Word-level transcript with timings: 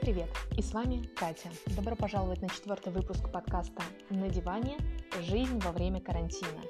привет! 0.00 0.30
И 0.56 0.62
с 0.62 0.72
вами 0.72 1.04
Катя. 1.14 1.50
Добро 1.76 1.94
пожаловать 1.94 2.40
на 2.40 2.48
четвертый 2.48 2.90
выпуск 2.90 3.30
подкаста 3.30 3.82
«На 4.08 4.30
диване. 4.30 4.78
Жизнь 5.20 5.58
во 5.58 5.72
время 5.72 6.00
карантина». 6.00 6.62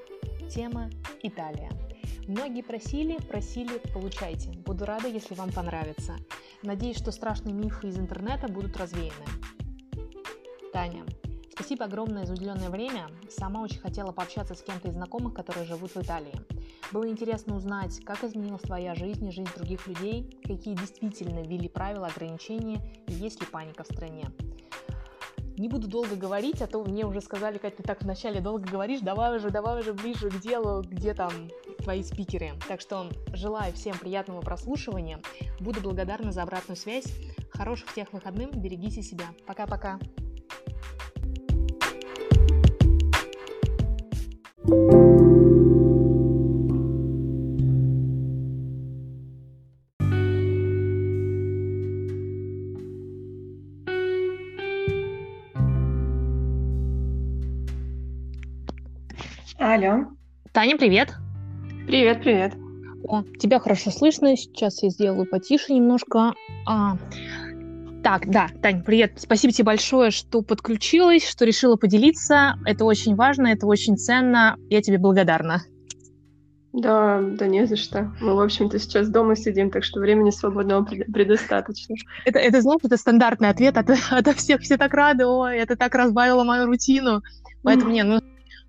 Тема 0.51 0.91
«Италия». 1.23 1.71
Многие 2.27 2.63
просили, 2.63 3.19
просили, 3.19 3.81
получайте. 3.95 4.51
Буду 4.51 4.85
рада, 4.85 5.07
если 5.07 5.35
вам 5.35 5.53
понравится. 5.53 6.17
Надеюсь, 6.65 6.97
что 6.97 7.13
страшные 7.13 7.55
мифы 7.55 7.89
из 7.89 7.99
интернета 7.99 8.49
будут 8.49 8.77
развеяны. 8.77 9.27
Таня, 10.73 11.05
спасибо 11.61 11.85
огромное 11.85 12.25
за 12.25 12.33
уделенное 12.33 12.71
время. 12.71 13.09
Сама 13.29 13.61
очень 13.61 13.81
хотела 13.81 14.13
пообщаться 14.13 14.55
с 14.55 14.63
кем-то 14.63 14.89
из 14.89 14.95
знакомых, 14.95 15.35
которые 15.35 15.67
живут 15.67 15.91
в 15.95 15.99
Италии. 15.99 16.33
Было 16.91 17.07
интересно 17.07 17.55
узнать, 17.55 18.01
как 18.03 18.25
изменилась 18.25 18.63
твоя 18.63 18.95
жизнь 18.95 19.29
и 19.29 19.31
жизнь 19.31 19.51
других 19.55 19.87
людей, 19.87 20.41
какие 20.43 20.75
действительно 20.75 21.41
ввели 21.41 21.69
правила 21.69 22.07
ограничения 22.07 22.81
и 23.07 23.13
есть 23.13 23.41
ли 23.43 23.47
паника 23.47 23.83
в 23.83 23.87
стране. 23.87 24.31
Не 25.59 25.69
буду 25.69 25.87
долго 25.87 26.17
говорить, 26.17 26.63
а 26.63 26.67
то 26.67 26.83
мне 26.83 27.05
уже 27.05 27.21
сказали, 27.21 27.59
как 27.59 27.77
ты 27.77 27.83
так 27.83 28.03
вначале 28.03 28.41
долго 28.41 28.67
говоришь, 28.67 29.01
давай 29.01 29.37
уже, 29.37 29.51
давай 29.51 29.81
уже 29.81 29.93
ближе 29.93 30.31
к 30.31 30.41
делу, 30.41 30.81
где 30.81 31.13
там 31.13 31.31
твои 31.83 32.03
спикеры. 32.03 32.53
Так 32.69 32.81
что 32.81 33.11
желаю 33.35 33.75
всем 33.75 33.99
приятного 33.99 34.41
прослушивания. 34.41 35.21
Буду 35.61 35.83
благодарна 35.83 36.33
за 36.33 36.43
обратную 36.43 36.79
связь. 36.79 37.13
Хороших 37.51 37.91
всех 37.91 38.15
выходных, 38.15 38.55
берегите 38.55 39.03
себя. 39.03 39.27
Пока-пока. 39.47 39.99
Алло. 59.59 60.07
Таня, 60.53 60.77
привет. 60.77 61.15
Привет, 61.87 62.23
привет. 62.23 62.55
О, 63.05 63.23
тебя 63.41 63.59
хорошо 63.59 63.91
слышно. 63.91 64.37
Сейчас 64.37 64.83
я 64.83 64.91
сделаю 64.91 65.27
потише 65.27 65.73
немножко. 65.73 66.35
А, 66.67 66.97
так, 68.03 68.31
да, 68.31 68.49
Тань, 68.63 68.83
привет. 68.83 69.13
Спасибо 69.17 69.53
тебе 69.53 69.65
большое, 69.65 70.11
что 70.11 70.43
подключилась, 70.43 71.29
что 71.29 71.45
решила 71.45 71.77
поделиться. 71.77 72.59
Это 72.65 72.85
очень 72.85 73.15
важно, 73.15 73.49
это 73.49 73.67
очень 73.67 73.97
ценно. 73.97 74.57
Я 74.69 74.83
тебе 74.83 74.99
благодарна. 74.99 75.63
Да, 76.73 77.21
да 77.21 77.47
не 77.47 77.67
за 77.67 77.77
что. 77.77 78.13
Мы, 78.21 78.35
в 78.35 78.41
общем-то, 78.41 78.79
сейчас 78.79 79.09
дома 79.09 79.35
сидим, 79.35 79.71
так 79.71 79.83
что 79.83 80.01
времени 80.01 80.31
свободного 80.31 80.85
предостаточно. 80.85 81.97
Это, 82.25 82.39
это 82.39 82.61
знаешь, 82.61 82.81
это 82.85 82.97
стандартный 82.97 83.49
ответ 83.49 83.77
от, 83.77 83.91
от 84.11 84.29
всех. 84.37 84.61
Все 84.61 84.77
так 84.77 84.95
рады, 84.95 85.27
ой, 85.27 85.59
это 85.59 85.77
так 85.77 85.95
разбавило 85.95 86.45
мою 86.45 86.67
рутину. 86.67 87.23
Поэтому, 87.63 87.91
не, 87.91 88.05
ну, 88.05 88.21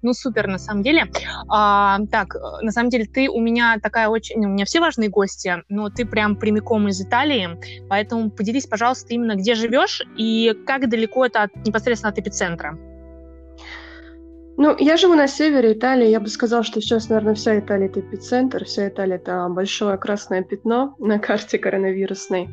ну, 0.02 0.14
супер, 0.14 0.48
на 0.48 0.58
самом 0.58 0.84
деле. 0.84 1.06
А, 1.48 2.00
так, 2.12 2.36
на 2.62 2.72
самом 2.72 2.90
деле, 2.90 3.06
ты 3.06 3.30
у 3.30 3.40
меня 3.40 3.78
такая 3.82 4.08
очень... 4.08 4.44
У 4.46 4.50
меня 4.50 4.66
все 4.66 4.80
важные 4.80 5.10
гости, 5.10 5.64
но 5.70 5.90
ты 5.90 6.06
прям 6.06 6.36
прямиком 6.36 6.88
из 6.88 7.02
Италии, 7.02 7.50
поэтому 7.90 8.30
поделись, 8.32 8.66
пожалуйста, 8.66 9.14
именно 9.14 9.36
где 9.36 9.56
живешь 9.56 10.02
и 10.18 10.54
как 10.66 10.90
далеко 10.90 11.26
это 11.26 11.44
от, 11.44 11.56
непосредственно 11.66 12.12
от 12.12 12.20
эпицентра. 12.20 12.78
Ну, 14.58 14.76
я 14.78 14.98
живу 14.98 15.16
на 15.16 15.28
севере 15.28 15.74
Италии. 15.74 16.10
Я 16.10 16.20
бы 16.20 16.28
сказала, 16.28 16.64
что 16.64 16.82
сейчас, 16.82 17.10
наверное, 17.10 17.34
вся 17.34 17.58
Италия— 17.58 17.86
это 17.88 18.02
эпицентр. 18.02 18.66
Вся 18.66 18.90
Италия— 18.90 19.16
это 19.18 19.48
большое 19.50 19.98
красное 19.98 20.44
пятно 20.44 20.96
на 21.00 21.20
карте 21.20 21.58
коронавирусной. 21.58 22.50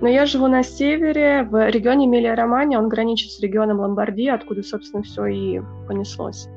Но 0.00 0.08
я 0.08 0.26
живу 0.26 0.46
на 0.46 0.62
севере, 0.62 1.42
в 1.42 1.68
регионе 1.68 2.06
Эмилия-Романья. 2.06 2.78
Он 2.78 2.88
граничит 2.88 3.32
с 3.32 3.40
регионом 3.40 3.80
Ломбардии, 3.80 4.28
откуда, 4.28 4.62
собственно, 4.62 5.02
все 5.02 5.26
и 5.26 5.60
понеслось. 5.88 6.48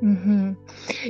Угу. 0.00 0.56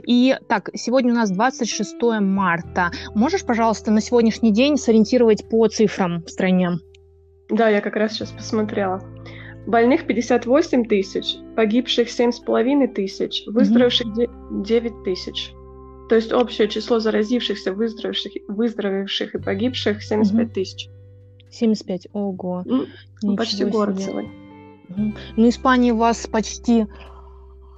И 0.07 0.37
так, 0.49 0.71
сегодня 0.75 1.13
у 1.13 1.17
нас 1.17 1.31
26 1.31 1.97
марта. 2.21 2.91
Можешь, 3.15 3.45
пожалуйста, 3.45 3.91
на 3.91 4.01
сегодняшний 4.01 4.53
день 4.53 4.77
сориентировать 4.77 5.49
по 5.49 5.67
цифрам 5.69 6.23
в 6.23 6.31
стране? 6.31 6.79
Да, 7.51 7.69
я 7.69 7.81
как 7.81 7.97
раз 7.97 8.13
сейчас 8.13 8.31
посмотрела. 8.31 9.03
Больных 9.67 10.07
58 10.07 10.87
тысяч, 10.87 11.37
погибших 11.55 12.09
7,5 12.09 12.89
тысяч, 12.89 13.45
выздоровевших 13.47 14.07
угу. 14.07 14.63
9 14.63 15.05
тысяч. 15.05 15.53
То 16.09 16.15
есть 16.15 16.33
общее 16.33 16.69
число 16.69 17.01
заразившихся, 17.01 17.75
выздоровевших, 17.75 18.33
выздоровевших 18.49 19.35
и 19.35 19.39
погибших 19.39 20.03
75 20.03 20.47
угу. 20.47 20.55
тысяч. 20.55 20.89
75, 21.51 22.09
ого. 22.13 22.63
Ну, 22.65 23.37
почти 23.37 23.65
город 23.65 24.01
целый. 24.01 24.29
Угу. 24.89 25.15
Ну, 25.37 25.49
Испания 25.49 25.93
у 25.93 25.97
вас 25.97 26.27
почти 26.27 26.87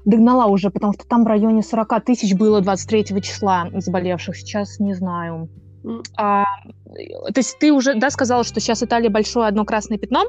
догнала 0.04 0.46
уже, 0.46 0.70
потому 0.70 0.92
что 0.92 1.06
там 1.06 1.24
в 1.24 1.26
районе 1.26 1.62
40 1.62 2.04
тысяч 2.04 2.34
было 2.34 2.60
23 2.60 3.22
числа 3.22 3.68
заболевших, 3.72 4.36
сейчас 4.36 4.78
не 4.80 4.94
знаю. 4.94 5.48
А, 6.16 6.44
то 6.94 7.38
есть 7.38 7.58
ты 7.58 7.72
уже, 7.72 7.94
да, 7.94 8.10
сказала, 8.10 8.44
что 8.44 8.60
сейчас 8.60 8.82
Италия 8.82 9.08
большое 9.08 9.46
одно 9.46 9.64
красное 9.64 9.98
пятно, 9.98 10.24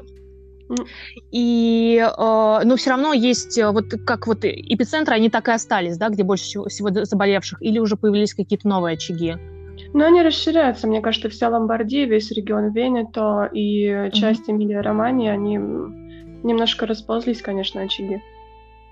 и, 1.30 1.98
э, 1.98 2.60
но 2.64 2.76
все 2.76 2.90
равно 2.90 3.12
есть, 3.12 3.58
э, 3.58 3.70
вот 3.70 3.90
как 4.06 4.26
вот 4.26 4.44
эпицентры, 4.44 5.14
они 5.14 5.28
так 5.28 5.48
и 5.48 5.52
остались, 5.52 5.98
да, 5.98 6.08
где 6.08 6.22
больше 6.22 6.44
всего, 6.44 6.64
всего 6.68 6.88
заболевших, 6.90 7.60
или 7.62 7.78
уже 7.78 7.96
появились 7.96 8.34
какие-то 8.34 8.68
новые 8.68 8.94
очаги? 8.94 9.36
Ну, 9.92 10.04
они 10.04 10.22
расширяются. 10.22 10.86
Мне 10.86 11.00
кажется, 11.00 11.28
вся 11.28 11.50
Ломбардия, 11.50 12.06
весь 12.06 12.30
регион 12.30 12.72
Венето 12.72 13.50
и 13.52 14.10
часть 14.12 14.48
mm-hmm. 14.48 14.52
Эмилия-Романии, 14.52 15.28
они 15.28 15.56
немножко 16.42 16.86
расползлись, 16.86 17.42
конечно, 17.42 17.82
очаги. 17.82 18.22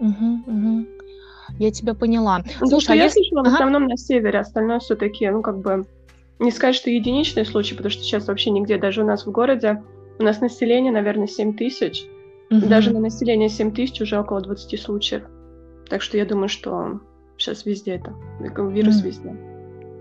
Угу, 0.01 0.43
угу. 0.47 0.87
Я 1.59 1.71
тебя 1.71 1.95
поняла. 1.95 2.43
Ну, 2.61 2.67
Слушай, 2.67 2.93
а 2.93 2.95
я 2.97 3.05
если... 3.05 3.21
слышала 3.21 3.43
ага. 3.43 3.51
в 3.51 3.55
основном 3.55 3.87
на 3.87 3.97
севере, 3.97 4.39
остальное 4.41 4.79
все 4.79 4.97
такие, 4.97 5.31
ну, 5.31 5.43
как 5.43 5.61
бы, 5.61 5.87
не 6.39 6.51
сказать, 6.51 6.75
что 6.75 6.91
единичные 6.91 7.45
случаи, 7.45 7.75
потому 7.75 7.91
что 7.91 8.03
сейчас 8.03 8.27
вообще 8.27 8.51
нигде, 8.51 8.79
даже 8.79 9.03
у 9.03 9.07
нас 9.07 9.27
в 9.27 9.31
городе, 9.31 9.83
у 10.19 10.23
нас 10.23 10.41
население, 10.41 10.93
наверное, 10.93 11.27
7 11.27 11.57
тысяч. 11.57 12.05
Угу. 12.51 12.67
Даже 12.67 12.93
на 12.93 13.01
население 13.01 13.49
7 13.49 13.73
тысяч 13.73 14.01
уже 14.01 14.19
около 14.19 14.41
20 14.41 14.81
случаев. 14.81 15.23
Так 15.89 16.03
что 16.03 16.17
я 16.17 16.25
думаю, 16.25 16.49
что 16.49 17.01
сейчас 17.37 17.67
везде 17.67 17.93
это, 17.93 18.15
вирус 18.41 18.99
угу. 18.99 19.07
везде. 19.07 19.50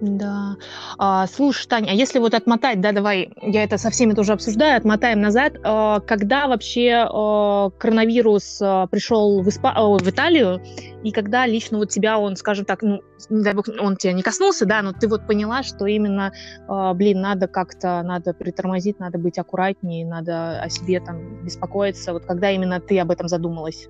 Да. 0.01 0.55
А, 0.97 1.27
слушай, 1.27 1.67
Таня, 1.67 1.91
а 1.91 1.93
если 1.93 2.19
вот 2.19 2.33
отмотать, 2.33 2.79
да, 2.79 2.93
давай, 2.93 3.33
я 3.41 3.63
это 3.63 3.77
со 3.77 3.89
всеми 3.89 4.13
тоже 4.13 4.31
обсуждаю, 4.31 4.77
отмотаем 4.77 5.19
назад, 5.19 5.57
а, 5.63 5.99
когда 5.99 6.47
вообще 6.47 7.05
а, 7.09 7.69
коронавирус 7.71 8.61
а, 8.61 8.87
пришел 8.87 9.41
в, 9.41 9.49
Испа... 9.49 9.73
а, 9.75 9.85
в 9.85 10.09
Италию, 10.09 10.61
и 11.03 11.11
когда 11.11 11.45
лично 11.45 11.77
вот 11.77 11.89
тебя 11.89 12.17
он, 12.17 12.37
скажем 12.37 12.65
так, 12.65 12.81
ну, 12.81 13.01
не 13.29 13.43
дай 13.43 13.53
бог, 13.53 13.67
он 13.79 13.97
тебя 13.97 14.13
не 14.13 14.21
коснулся, 14.21 14.65
да, 14.65 14.81
но 14.81 14.93
ты 14.93 15.09
вот 15.09 15.27
поняла, 15.27 15.63
что 15.63 15.85
именно, 15.85 16.31
а, 16.69 16.93
блин, 16.93 17.19
надо 17.19 17.47
как-то, 17.47 18.01
надо 18.01 18.33
притормозить, 18.33 18.99
надо 18.99 19.17
быть 19.17 19.37
аккуратнее, 19.37 20.05
надо 20.05 20.61
о 20.61 20.69
себе 20.69 21.01
там 21.01 21.43
беспокоиться, 21.43 22.13
вот 22.13 22.25
когда 22.25 22.51
именно 22.51 22.79
ты 22.79 22.99
об 22.99 23.11
этом 23.11 23.27
задумалась? 23.27 23.89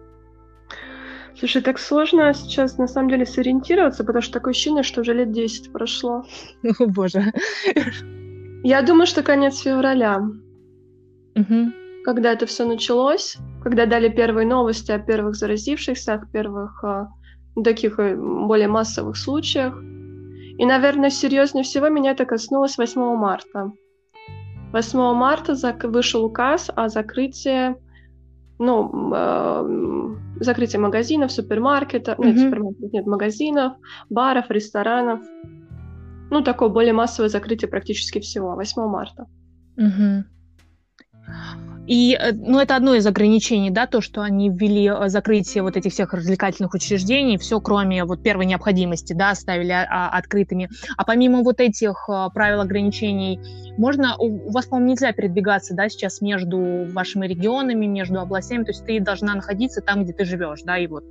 Слушай, 1.39 1.61
так 1.61 1.79
сложно 1.79 2.33
сейчас 2.33 2.77
на 2.77 2.87
самом 2.87 3.09
деле 3.09 3.25
сориентироваться, 3.25 4.03
потому 4.03 4.21
что 4.21 4.33
такое 4.33 4.51
ощущение, 4.51 4.83
что 4.83 5.01
уже 5.01 5.13
лет 5.13 5.31
10 5.31 5.71
прошло. 5.71 6.25
О, 6.79 6.85
боже. 6.85 7.31
Я 8.63 8.81
думаю, 8.81 9.07
что 9.07 9.23
конец 9.23 9.59
февраля. 9.59 10.17
Угу. 11.35 12.03
Когда 12.03 12.33
это 12.33 12.45
все 12.45 12.65
началось, 12.65 13.37
когда 13.63 13.85
дали 13.85 14.09
первые 14.09 14.45
новости 14.45 14.91
о 14.91 14.99
первых 14.99 15.35
заразившихся, 15.35 16.15
о 16.15 16.25
первых 16.25 16.83
а, 16.83 17.07
таких 17.63 17.99
э, 17.99 18.17
более 18.17 18.67
массовых 18.67 19.15
случаях. 19.15 19.81
И, 20.57 20.65
наверное, 20.65 21.09
серьезнее 21.09 21.63
всего 21.63 21.87
меня 21.87 22.11
это 22.11 22.25
коснулось 22.25 22.77
8 22.77 23.01
марта. 23.15 23.71
8 24.73 24.99
марта 25.13 25.55
вышел 25.83 26.25
указ 26.25 26.69
о 26.75 26.89
закрытии 26.89 27.75
ну, 28.59 29.13
э, 29.15 30.15
закрытие 30.39 30.79
магазинов, 30.79 31.31
супермаркетов, 31.31 32.17
mm-hmm. 32.17 32.25
нет, 32.25 32.39
супермаркетов, 32.39 32.93
нет, 32.93 33.05
магазинов, 33.05 33.73
баров, 34.09 34.49
ресторанов. 34.49 35.21
Ну, 36.31 36.41
такое 36.43 36.69
более 36.69 36.93
массовое 36.93 37.29
закрытие 37.29 37.69
практически 37.69 38.19
всего, 38.19 38.55
8 38.55 38.81
марта. 38.87 39.25
Mm-hmm. 39.77 40.23
И, 41.89 42.15
э, 42.15 42.33
ну, 42.33 42.59
это 42.59 42.75
одно 42.75 42.93
из 42.93 43.07
ограничений, 43.07 43.71
да, 43.71 43.87
то, 43.87 43.99
что 43.99 44.21
они 44.21 44.51
ввели 44.51 44.87
э, 44.87 45.09
закрытие 45.09 45.63
вот 45.63 45.75
этих 45.75 45.91
всех 45.91 46.13
развлекательных 46.13 46.75
учреждений, 46.75 47.39
все, 47.39 47.59
кроме 47.59 48.05
вот 48.05 48.21
первой 48.21 48.45
необходимости, 48.45 49.13
да, 49.13 49.31
оставили 49.31 49.71
а, 49.71 50.09
открытыми. 50.09 50.69
А 50.97 51.03
помимо 51.03 51.41
вот 51.41 51.59
этих 51.59 52.07
а, 52.07 52.29
правил 52.29 52.61
ограничений, 52.61 53.39
можно, 53.79 54.15
у 54.19 54.51
вас, 54.51 54.67
по-моему, 54.67 54.91
нельзя 54.91 55.13
передвигаться, 55.13 55.73
да, 55.73 55.89
сейчас 55.89 56.21
между 56.21 56.85
вашими 56.91 57.25
регионами, 57.25 57.87
между 57.87 58.19
областями, 58.19 58.65
то 58.65 58.69
есть 58.69 58.85
ты 58.85 58.99
должна 58.99 59.33
находиться 59.33 59.81
там, 59.81 60.03
где 60.03 60.13
ты 60.13 60.25
живешь, 60.25 60.61
да, 60.61 60.77
и 60.77 60.85
вот 60.85 61.03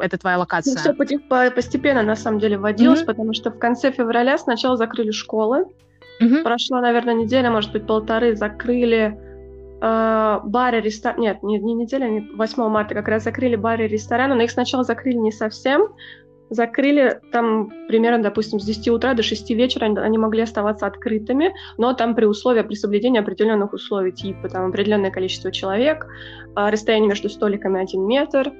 это 0.00 0.16
твоя 0.16 0.38
локация. 0.38 0.76
Ну, 0.76 1.04
все 1.04 1.50
постепенно, 1.50 2.02
на 2.02 2.16
самом 2.16 2.40
деле, 2.40 2.56
вводилось, 2.56 3.02
mm-hmm. 3.02 3.04
потому 3.04 3.34
что 3.34 3.50
в 3.50 3.58
конце 3.58 3.92
февраля 3.92 4.38
сначала 4.38 4.78
закрыли 4.78 5.10
школы, 5.10 5.66
mm-hmm. 6.22 6.42
прошла, 6.42 6.80
наверное, 6.80 7.12
неделя, 7.12 7.50
может 7.50 7.70
быть, 7.72 7.86
полторы, 7.86 8.34
закрыли 8.34 9.25
э, 9.80 10.40
бары, 10.44 10.80
рестораны, 10.80 11.20
нет, 11.20 11.42
не, 11.42 11.58
не 11.58 11.74
неделя, 11.74 12.08
не 12.08 12.20
8 12.20 12.68
марта 12.68 12.94
как 12.94 13.08
раз 13.08 13.24
закрыли 13.24 13.56
бары 13.56 13.84
и 13.84 13.88
рестораны, 13.88 14.34
но 14.34 14.42
их 14.42 14.50
сначала 14.50 14.84
закрыли 14.84 15.16
не 15.16 15.32
совсем, 15.32 15.88
закрыли 16.50 17.20
там 17.32 17.70
примерно, 17.88 18.22
допустим, 18.22 18.60
с 18.60 18.64
10 18.64 18.88
утра 18.88 19.14
до 19.14 19.22
6 19.22 19.50
вечера 19.50 19.86
они, 19.86 19.98
они 19.98 20.18
могли 20.18 20.42
оставаться 20.42 20.86
открытыми, 20.86 21.54
но 21.76 21.92
там 21.92 22.14
при 22.14 22.24
условии, 22.24 22.62
при 22.62 22.74
соблюдении 22.74 23.20
определенных 23.20 23.72
условий, 23.72 24.12
типа 24.12 24.48
там 24.48 24.66
определенное 24.66 25.10
количество 25.10 25.50
человек, 25.50 26.06
э, 26.06 26.68
расстояние 26.70 27.08
между 27.08 27.28
столиками 27.28 27.80
1 27.80 28.06
метр, 28.06 28.52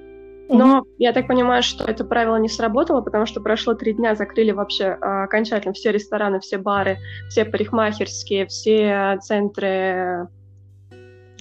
но 0.49 0.79
mm-hmm. 0.79 0.95
я 0.99 1.13
так 1.13 1.27
понимаю, 1.27 1.63
что 1.63 1.85
это 1.85 2.05
правило 2.05 2.37
не 2.37 2.49
сработало, 2.49 3.01
потому 3.01 3.27
что 3.27 3.41
прошло 3.41 3.75
три 3.75 3.95
дня, 3.95 4.15
закрыли 4.15 4.53
вообще 4.53 4.97
а, 5.01 5.25
окончательно 5.25 5.75
все 5.75 5.91
рестораны, 5.91 6.41
все 6.41 6.59
бары, 6.59 6.99
все 7.29 7.45
парикмахерские, 7.45 8.47
все 8.47 9.19
центры, 9.23 10.29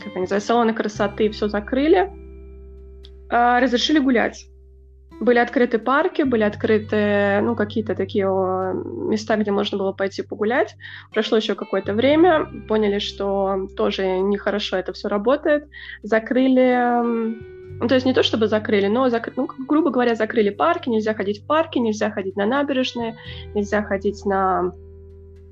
как 0.06 0.16
они 0.16 0.22
называются, 0.22 0.48
салоны 0.48 0.74
красоты, 0.74 1.30
все 1.30 1.48
закрыли. 1.48 2.10
А, 3.30 3.60
разрешили 3.60 4.00
гулять. 4.00 4.48
Были 5.19 5.40
открыты 5.40 5.80
парки, 5.80 6.24
были 6.24 6.44
открыты, 6.44 7.40
ну, 7.42 7.56
какие-то 7.56 7.96
такие 7.96 8.25
места, 8.25 9.38
где 9.38 9.52
можно 9.52 9.78
было 9.78 9.94
пойти 9.94 10.22
погулять. 10.22 10.75
Прошло 11.13 11.38
еще 11.38 11.56
какое-то 11.56 11.94
время, 11.94 12.46
поняли, 12.68 13.00
что 13.00 13.68
тоже 13.78 14.19
нехорошо 14.19 14.78
это 14.78 14.92
все 14.94 15.07
работает. 15.07 15.68
Закрыли 16.04 17.56
ну, 17.78 17.90
то 17.90 17.96
есть 17.96 18.06
не 18.06 18.13
то 18.13 18.24
чтобы 18.24 18.48
закрыли, 18.48 18.88
но, 18.88 19.10
зак... 19.10 19.34
ну, 19.36 19.50
грубо 19.68 19.90
говоря, 19.90 20.16
закрыли 20.16 20.50
парки, 20.50 20.88
нельзя 20.88 21.13
ходить 21.13 21.44
в 21.44 21.46
парки, 21.46 21.78
нельзя 21.78 22.10
ходить 22.10 22.38
на 22.38 22.46
набережные, 22.46 23.18
нельзя 23.54 23.84
ходить 23.84 24.25
на, 24.25 24.72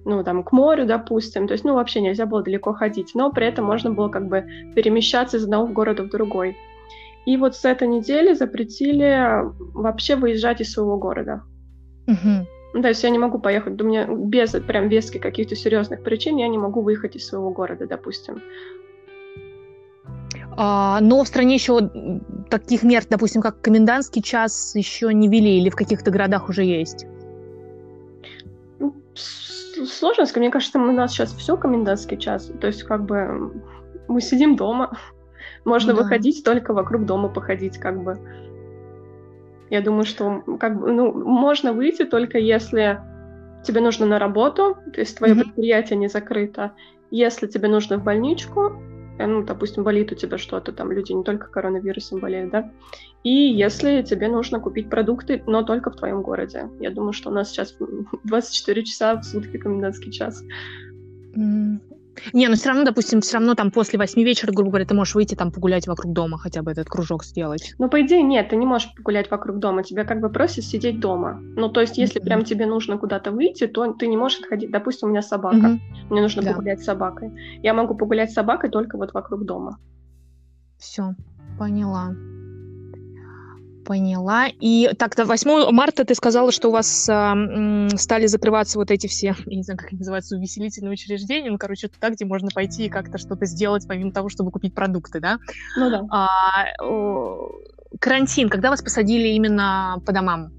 ну, 0.06 0.24
там, 0.24 0.44
к 0.44 0.52
морю, 0.52 0.86
допустим. 0.86 1.48
То 1.48 1.54
есть, 1.54 1.64
ну, 1.64 1.76
вообще 1.76 2.02
нельзя 2.02 2.26
было 2.26 2.44
далеко 2.44 2.74
ходить, 2.74 3.12
но 3.14 3.32
при 3.32 3.48
этом 3.48 3.66
можно 3.66 3.92
было 3.92 4.10
как 4.10 4.28
бы 4.28 4.46
перемещаться 4.76 5.38
из 5.38 5.44
одного 5.44 5.68
города 5.68 6.04
в 6.04 6.10
другой. 6.10 6.58
И 7.26 7.38
вот 7.38 7.56
с 7.56 7.64
этой 7.64 7.88
недели 7.88 8.34
запретили 8.34 9.44
вообще 9.74 10.16
выезжать 10.16 10.62
из 10.62 10.74
своего 10.74 10.98
города. 10.98 11.44
Угу. 12.08 12.48
Ну, 12.74 12.82
то 12.82 12.88
есть 12.88 13.04
я 13.04 13.10
не 13.10 13.20
могу 13.20 13.40
поехать, 13.40 13.80
у 13.80 13.86
меня 13.86 14.08
без 14.08 14.52
прям 14.52 14.90
веских 14.90 15.22
каких-то 15.22 15.56
серьезных 15.56 16.04
причин 16.04 16.38
я 16.38 16.48
не 16.48 16.58
могу 16.58 16.82
выехать 16.82 17.16
из 17.16 17.28
своего 17.28 17.52
города, 17.52 17.86
допустим. 17.88 18.42
А, 20.56 21.00
но 21.02 21.24
в 21.24 21.28
стране 21.28 21.56
еще 21.56 21.90
таких 22.50 22.84
мер, 22.84 23.04
допустим, 23.10 23.42
как 23.42 23.62
комендантский 23.62 24.22
час, 24.22 24.76
еще 24.76 25.14
не 25.14 25.28
вели 25.28 25.60
или 25.60 25.70
в 25.70 25.76
каких-то 25.76 26.12
городах 26.12 26.50
уже 26.50 26.64
есть? 26.64 27.06
Сложно 29.74 30.26
сказать. 30.26 30.38
Мне 30.44 30.52
кажется, 30.52 30.80
у 30.80 30.92
нас 30.92 31.12
сейчас 31.12 31.34
все 31.34 31.58
комендантский 31.58 32.18
час. 32.18 32.52
То 32.60 32.68
есть, 32.68 32.84
как 32.84 33.06
бы 33.06 33.52
мы 34.08 34.22
сидим 34.22 34.56
дома. 34.56 34.98
Можно 35.66 35.94
да. 35.94 36.04
выходить 36.04 36.44
только 36.44 36.74
вокруг 36.74 37.06
дома 37.06 37.30
походить, 37.30 37.78
как 37.78 38.04
бы. 38.04 38.18
Я 39.70 39.82
думаю, 39.82 40.06
что 40.06 40.44
как 40.60 40.80
бы, 40.80 40.92
ну, 40.92 41.12
можно 41.12 41.74
выйти 41.74 42.04
только 42.04 42.38
если 42.38 43.02
тебе 43.66 43.82
нужно 43.82 44.06
на 44.06 44.20
работу, 44.20 44.78
то 44.94 45.00
есть 45.00 45.18
твое 45.18 45.34
mm-hmm. 45.34 45.40
предприятие 45.40 45.98
не 45.98 46.10
закрыто. 46.10 46.74
Если 47.10 47.48
тебе 47.48 47.70
нужно 47.70 47.98
в 47.98 48.04
больничку, 48.04 48.74
ну, 49.20 49.44
допустим, 49.44 49.84
болит 49.84 50.12
у 50.12 50.16
тебя 50.16 50.38
что-то, 50.38 50.72
там 50.72 50.92
люди 50.92 51.12
не 51.12 51.24
только 51.24 51.48
коронавирусом 51.48 52.20
болеют, 52.20 52.52
да, 52.52 52.72
и 53.24 53.30
если 53.30 54.02
тебе 54.02 54.28
нужно 54.28 54.60
купить 54.60 54.90
продукты, 54.90 55.44
но 55.48 55.64
только 55.64 55.92
в 55.92 55.96
твоем 55.96 56.22
городе. 56.22 56.70
Я 56.80 56.90
думаю, 56.90 57.14
что 57.14 57.30
у 57.30 57.34
нас 57.34 57.50
сейчас 57.50 57.76
24 58.24 58.84
часа 58.84 59.16
в 59.16 59.24
сутки 59.24 59.58
комендантский 59.58 60.12
час. 60.12 60.44
Не, 62.34 62.48
но 62.48 62.56
все 62.56 62.70
равно, 62.70 62.86
допустим, 62.86 63.22
все 63.22 63.38
равно 63.38 63.56
там 63.56 63.72
после 63.72 63.98
восьми 64.00 64.24
вечера, 64.24 64.52
грубо 64.52 64.70
говоря, 64.70 64.86
ты 64.86 64.94
можешь 64.94 65.16
выйти 65.16 65.36
там 65.36 65.52
погулять 65.52 65.88
вокруг 65.88 66.14
дома, 66.14 66.38
хотя 66.38 66.62
бы 66.62 66.72
этот 66.72 66.88
кружок 66.88 67.24
сделать. 67.24 67.74
Ну, 67.80 67.90
по 67.90 68.02
идее, 68.02 68.22
нет, 68.22 68.50
ты 68.50 68.56
не 68.56 68.66
можешь 68.66 68.94
погулять 68.96 69.30
вокруг 69.32 69.60
дома, 69.60 69.84
тебя 69.84 70.04
как 70.06 70.20
бы 70.22 70.30
просят 70.30 70.64
сидеть 70.64 71.00
дома. 71.00 71.40
Ну, 71.56 71.70
то 71.70 71.82
есть, 71.82 71.98
если 71.98 72.22
mm-hmm. 72.22 72.26
прям 72.26 72.44
тебе 72.44 72.66
нужно 72.66 72.98
куда-то 72.98 73.32
выйти, 73.32 73.68
то 73.68 73.94
ты 73.94 74.08
не 74.08 74.18
можешь 74.18 74.40
отходить. 74.40 74.72
Допустим, 74.72 75.08
у 75.08 75.12
меня 75.12 75.22
собака, 75.22 75.58
mm-hmm. 75.58 75.80
мне 76.10 76.22
нужно 76.22 76.42
да. 76.42 76.52
погулять 76.52 76.82
с 76.82 76.86
собакой. 76.86 77.32
Я 77.62 77.74
могу 77.74 77.96
погулять 77.96 78.32
с 78.32 78.36
собакой 78.36 78.70
только 78.70 78.98
вот 78.98 79.14
вокруг 79.14 79.46
дома. 79.46 79.78
Все, 80.78 81.16
поняла. 81.58 82.14
Поняла. 83.86 84.48
И 84.48 84.90
так-то 84.98 85.26
8 85.26 85.72
марта 85.72 86.06
ты 86.06 86.16
сказала, 86.16 86.52
что 86.52 86.70
у 86.70 86.72
вас 86.72 87.10
э, 87.10 87.90
стали 87.98 88.28
закрываться 88.28 88.78
вот 88.78 88.92
эти 88.92 89.08
все, 89.08 89.36
я 89.46 89.58
не 89.58 89.64
знаю, 89.64 89.78
как 89.78 89.90
они 89.90 90.00
называются, 90.00 90.38
увеселительные 90.38 90.94
учреждения, 90.94 91.52
ну, 91.52 91.58
короче, 91.58 91.88
туда, 91.90 92.10
где 92.10 92.26
можно 92.26 92.50
пойти 92.54 92.86
и 92.86 92.90
как-то 92.90 93.18
что-то 93.18 93.46
сделать, 93.46 93.88
помимо 93.88 94.12
того, 94.12 94.30
чтобы 94.30 94.52
купить 94.52 94.74
продукты, 94.74 95.20
да? 95.20 95.40
Ну 95.78 95.90
да. 95.90 96.06
А, 96.10 96.84
о, 96.84 97.50
карантин, 98.00 98.50
когда 98.50 98.70
вас 98.70 98.82
посадили 98.82 99.30
именно 99.30 100.02
по 100.06 100.12
домам? 100.12 100.52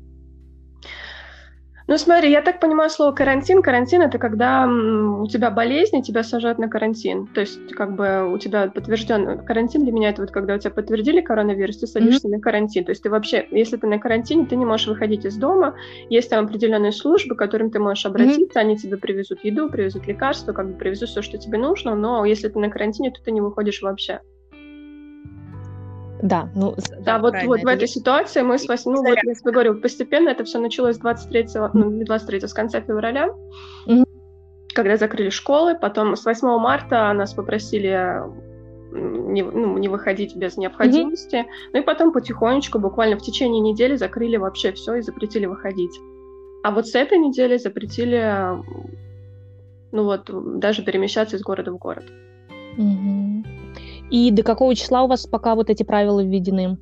Ну, 1.86 1.98
смотри, 1.98 2.31
я 2.31 2.40
так 2.40 2.60
понимаю 2.60 2.88
слово 2.88 3.12
карантин. 3.12 3.60
Карантин 3.60 4.00
это 4.00 4.19
когда 4.19 4.66
у 4.66 5.26
тебя 5.26 5.50
болезнь, 5.50 5.98
и 5.98 6.02
тебя 6.02 6.22
сажают 6.22 6.58
на 6.58 6.69
карантин. 6.69 7.26
То 7.26 7.42
есть, 7.42 7.72
как 7.72 7.94
бы 7.94 8.32
у 8.32 8.38
тебя 8.38 8.69
подтвержден 8.69 9.44
карантин 9.44 9.82
для 9.82 9.92
меня 9.92 10.08
это 10.08 10.22
вот 10.22 10.31
когда 10.31 10.54
у 10.54 10.58
тебя 10.58 10.70
подтвердили 10.70 11.20
коронавирус, 11.20 11.78
ты 11.78 11.86
садишься 11.86 12.28
mm-hmm. 12.28 12.36
на 12.36 12.40
карантин. 12.40 12.84
То 12.84 12.90
есть 12.90 13.02
ты 13.02 13.10
вообще, 13.10 13.46
если 13.50 13.76
ты 13.76 13.86
на 13.86 13.98
карантине, 13.98 14.46
ты 14.46 14.56
не 14.56 14.64
можешь 14.64 14.86
выходить 14.86 15.26
из 15.26 15.36
дома. 15.36 15.75
Есть 16.08 16.31
там 16.31 16.46
определенные 16.46 16.92
службы, 16.92 17.34
к 17.34 17.38
которым 17.38 17.70
ты 17.70 17.78
можешь 17.78 18.06
обратиться, 18.06 18.58
mm-hmm. 18.58 18.62
они 18.62 18.78
тебе 18.78 18.96
привезут 18.96 19.44
еду, 19.44 19.69
привезут 19.69 20.06
лекарства, 20.06 20.52
как 20.52 20.72
бы 20.72 20.78
привезут 20.78 21.10
все, 21.10 21.20
что 21.20 21.36
тебе 21.36 21.58
нужно. 21.58 21.94
Но 21.94 22.25
если 22.25 22.48
ты 22.48 22.58
на 22.58 22.70
карантине, 22.70 23.10
то 23.10 23.22
ты 23.22 23.31
не 23.31 23.42
выходишь 23.42 23.82
вообще. 23.82 24.20
Да, 26.24 26.48
ну, 26.54 26.74
да, 26.74 26.96
да 27.00 27.18
вот, 27.18 27.34
вот 27.44 27.60
в 27.60 27.66
этой 27.66 27.86
ситуации 27.86 28.40
мы 28.40 28.56
с 28.58 28.66
8, 28.66 28.90
ну 28.90 29.02
вот 29.02 29.18
я 29.22 29.34
тебе 29.34 29.52
говорю, 29.52 29.74
постепенно 29.74 30.30
это 30.30 30.44
все 30.44 30.58
началось 30.58 30.96
с 30.96 30.98
23, 30.98 31.48
ну 31.74 31.90
не 31.90 32.04
23, 32.04 32.40
с 32.40 32.54
конца 32.54 32.80
февраля, 32.80 33.28
mm-hmm. 33.86 34.06
когда 34.74 34.96
закрыли 34.96 35.28
школы, 35.28 35.78
потом 35.78 36.16
с 36.16 36.24
8 36.24 36.48
марта 36.58 37.12
нас 37.12 37.34
попросили 37.34 38.22
не, 38.94 39.42
ну, 39.42 39.76
не 39.76 39.88
выходить 39.88 40.34
без 40.34 40.56
необходимости, 40.56 41.36
mm-hmm. 41.36 41.70
ну 41.74 41.80
и 41.80 41.82
потом 41.82 42.10
потихонечку, 42.10 42.78
буквально 42.78 43.18
в 43.18 43.22
течение 43.22 43.60
недели 43.60 43.96
закрыли 43.96 44.38
вообще 44.38 44.72
все 44.72 44.94
и 44.94 45.02
запретили 45.02 45.44
выходить. 45.44 46.00
А 46.62 46.70
вот 46.70 46.86
с 46.86 46.94
этой 46.94 47.18
недели 47.18 47.58
запретили, 47.58 48.48
ну 49.92 50.04
вот, 50.04 50.30
даже 50.58 50.82
перемещаться 50.82 51.36
из 51.36 51.42
города 51.42 51.70
в 51.70 51.76
город. 51.76 52.04
Mm-hmm. 52.78 53.63
И 54.11 54.31
до 54.31 54.43
какого 54.43 54.75
числа 54.75 55.03
у 55.03 55.08
вас 55.08 55.27
пока 55.27 55.55
вот 55.55 55.70
эти 55.70 55.82
правила 55.82 56.23
введены? 56.23 56.79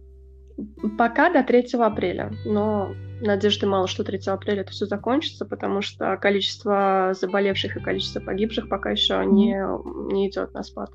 Пока 0.99 1.33
до 1.33 1.43
3 1.43 1.69
апреля, 1.79 2.33
но 2.45 2.93
надежды 3.21 3.67
мало, 3.67 3.87
что 3.87 4.05
3 4.05 4.21
апреля 4.27 4.63
это 4.63 4.73
все 4.73 4.87
закончится, 4.87 5.45
потому 5.45 5.81
что 5.81 6.17
количество 6.17 7.15
заболевших 7.19 7.77
и 7.77 7.81
количество 7.81 8.21
погибших 8.21 8.69
пока 8.69 8.91
еще 8.91 9.25
не, 9.25 9.57
не 10.13 10.29
идет 10.29 10.53
на 10.53 10.63
спад. 10.63 10.91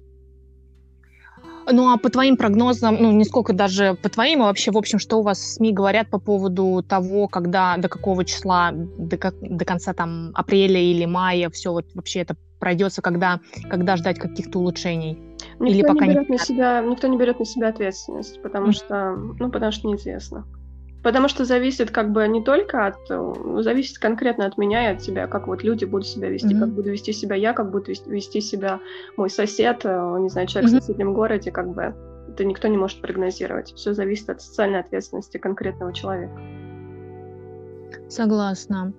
Ну, 1.70 1.92
а 1.92 1.98
по 1.98 2.10
твоим 2.10 2.38
прогнозам, 2.38 2.96
ну, 2.98 3.12
не 3.12 3.26
сколько 3.26 3.52
даже 3.52 3.98
по 4.02 4.08
твоим, 4.08 4.42
а 4.42 4.46
вообще, 4.46 4.72
в 4.72 4.78
общем, 4.78 5.00
что 5.00 5.18
у 5.18 5.22
вас 5.22 5.56
СМИ 5.56 5.74
говорят 5.74 6.10
по 6.10 6.18
поводу 6.18 6.82
того, 6.88 7.28
когда, 7.28 7.76
до 7.78 7.90
какого 7.90 8.24
числа, 8.24 8.72
до, 8.72 9.18
как, 9.18 9.36
до 9.42 9.66
конца 9.66 9.94
там 9.94 10.32
апреля 10.34 10.80
или 10.80 11.06
мая 11.06 11.50
все 11.50 11.74
вот 11.74 11.86
вообще 11.94 12.22
это 12.22 12.38
пройдется, 12.60 13.02
когда, 13.02 13.42
когда 13.70 13.98
ждать 13.98 14.18
каких-то 14.18 14.60
улучшений? 14.60 15.27
Никто 15.60 15.65
или 15.65 15.82
пока 15.82 16.06
не 16.06 16.13
берет 16.13 16.29
не... 16.29 16.38
на 16.38 16.44
себя, 16.44 16.82
никто 16.82 17.08
не 17.08 17.17
берет 17.17 17.39
на 17.39 17.46
себя 17.46 17.70
ответственность, 17.70 18.41
потому 18.41 18.67
mm-hmm. 18.67 18.72
что, 18.72 19.15
ну, 19.39 19.51
потому 19.51 19.72
что 19.72 19.88
неизвестно. 19.88 20.46
Потому 21.03 21.27
что 21.27 21.46
зависит 21.46 21.91
как 21.91 22.12
бы 22.12 22.27
не 22.27 22.44
только 22.44 22.88
от... 22.88 22.98
Ну, 23.10 23.62
зависит 23.62 23.98
конкретно 23.98 24.46
от 24.46 24.58
меня 24.58 24.89
и 24.89 24.96
от 24.96 25.01
тебя, 25.01 25.27
как 25.27 25.48
вот 25.48 25.63
люди 25.63 25.86
будут 25.86 26.08
себя 26.08 26.29
вести, 26.29 26.53
mm-hmm. 26.53 26.60
как 26.60 26.70
буду 26.70 26.91
вести 26.91 27.13
себя 27.13 27.36
я, 27.36 27.53
как 27.53 27.72
будет 27.72 28.06
вести 28.08 28.41
себя 28.41 28.79
мой 29.15 29.29
сосед, 29.29 29.82
э, 29.84 30.17
не 30.20 30.29
знаю, 30.29 30.48
человек 30.48 30.72
mm-hmm. 30.72 30.79
в 30.79 30.82
соседнем 30.82 31.13
городе, 31.13 31.51
как 31.51 31.74
бы 31.74 31.96
это 32.27 32.46
никто 32.46 32.67
не 32.67 32.77
может 32.77 33.01
прогнозировать. 33.01 33.74
Все 33.74 33.94
зависит 33.94 34.29
от 34.29 34.41
социальной 34.41 34.82
ответственности 34.82 35.38
конкретного 35.38 35.94
человека. 35.94 36.39
Согласна. 38.10 38.94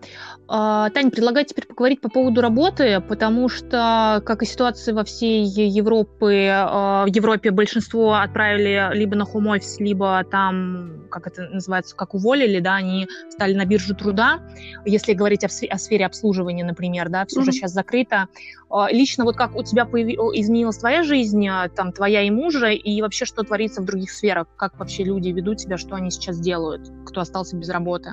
А, 0.49 0.91
Таня, 0.91 1.11
предлагаю 1.11 1.47
теперь 1.47 1.67
поговорить 1.67 2.01
по 2.01 2.11
поводу 2.11 2.43
работы, 2.43 3.01
потому 3.01 3.49
что, 3.49 4.23
как 4.25 4.43
и 4.43 4.47
ситуация 4.47 4.95
во 4.95 5.05
всей 5.05 5.45
Европе, 5.45 6.53
а, 6.55 7.05
в 7.05 7.09
Европе 7.09 7.51
большинство 7.51 8.15
отправили 8.15 8.91
либо 8.95 9.17
на 9.17 9.23
home 9.23 9.57
office, 9.57 9.77
либо 9.79 10.25
там, 10.31 11.07
как 11.11 11.27
это 11.27 11.49
называется, 11.49 11.97
как 11.97 12.15
уволили, 12.15 12.61
да, 12.61 12.75
они 12.75 13.09
стали 13.31 13.55
на 13.55 13.65
биржу 13.65 13.95
труда. 13.95 14.41
Если 14.85 15.15
говорить 15.15 15.43
о, 15.43 15.47
о 15.49 15.79
сфере 15.79 16.05
обслуживания, 16.05 16.65
например, 16.65 17.09
да, 17.09 17.25
все 17.25 17.41
mm-hmm. 17.41 17.45
же 17.45 17.53
сейчас 17.53 17.73
закрыто. 17.73 18.29
А, 18.71 18.91
лично 18.93 19.25
вот 19.25 19.37
как 19.37 19.57
у 19.57 19.63
тебя 19.63 19.87
появи... 19.87 20.15
изменилась 20.35 20.77
твоя 20.77 21.03
жизнь, 21.03 21.47
там, 21.75 21.93
твоя 21.93 22.23
и 22.23 22.31
мужа, 22.31 22.69
и 22.69 23.01
вообще 23.01 23.25
что 23.25 23.43
творится 23.43 23.81
в 23.81 23.87
других 23.87 24.11
сферах? 24.11 24.49
Как 24.57 24.79
вообще 24.79 25.05
люди 25.05 25.31
ведут 25.31 25.61
себя, 25.61 25.79
что 25.79 25.95
они 25.95 26.11
сейчас 26.11 26.39
делают, 26.39 26.91
кто 27.07 27.23
остался 27.23 27.57
без 27.57 27.71
работы? 27.71 28.13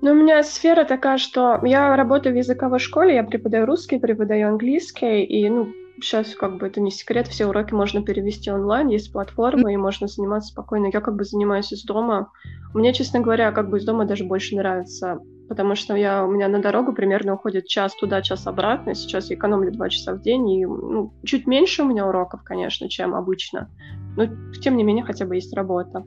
Ну, 0.00 0.10
у 0.10 0.14
меня 0.14 0.42
сфера 0.42 0.84
такая, 0.84 1.18
что 1.18 1.60
я 1.64 1.96
работаю 1.96 2.34
в 2.34 2.38
языковой 2.38 2.78
школе, 2.78 3.14
я 3.14 3.24
преподаю 3.24 3.64
русский, 3.64 3.98
преподаю 3.98 4.48
английский, 4.48 5.24
и, 5.24 5.48
ну, 5.48 5.72
сейчас 6.00 6.34
как 6.34 6.58
бы 6.58 6.66
это 6.66 6.80
не 6.80 6.90
секрет, 6.90 7.28
все 7.28 7.46
уроки 7.46 7.72
можно 7.72 8.02
перевести 8.02 8.50
онлайн, 8.50 8.88
есть 8.88 9.12
платформа, 9.12 9.72
и 9.72 9.76
можно 9.76 10.06
заниматься 10.06 10.50
спокойно. 10.50 10.90
Я 10.92 11.00
как 11.00 11.16
бы 11.16 11.24
занимаюсь 11.24 11.72
из 11.72 11.84
дома. 11.84 12.30
Мне, 12.74 12.92
честно 12.92 13.20
говоря, 13.20 13.52
как 13.52 13.70
бы 13.70 13.78
из 13.78 13.84
дома 13.84 14.04
даже 14.04 14.24
больше 14.24 14.56
нравится, 14.56 15.20
потому 15.48 15.74
что 15.74 15.94
я, 15.94 16.24
у 16.24 16.30
меня 16.30 16.48
на 16.48 16.60
дорогу 16.60 16.92
примерно 16.92 17.34
уходит 17.34 17.66
час 17.66 17.94
туда, 17.94 18.22
час 18.22 18.46
обратно. 18.46 18.94
Сейчас 18.94 19.30
я 19.30 19.36
экономлю 19.36 19.72
два 19.72 19.88
часа 19.88 20.14
в 20.14 20.20
день, 20.20 20.50
и 20.50 20.66
ну, 20.66 21.12
чуть 21.24 21.46
меньше 21.46 21.82
у 21.82 21.86
меня 21.86 22.06
уроков, 22.06 22.42
конечно, 22.42 22.88
чем 22.88 23.14
обычно. 23.14 23.70
Но, 24.16 24.26
тем 24.60 24.76
не 24.76 24.84
менее, 24.84 25.04
хотя 25.04 25.26
бы 25.26 25.36
есть 25.36 25.54
работа. 25.54 26.04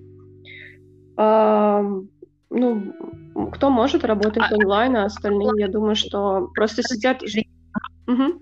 Ну, 2.49 2.93
кто 3.51 3.69
может 3.69 4.03
работать 4.03 4.43
а, 4.49 4.55
онлайн, 4.55 4.95
а 4.95 5.05
остальные, 5.05 5.51
я 5.57 5.67
думаю, 5.67 5.95
что 5.95 6.49
просто 6.55 6.83
сидят... 6.83 7.21
Угу. 8.07 8.41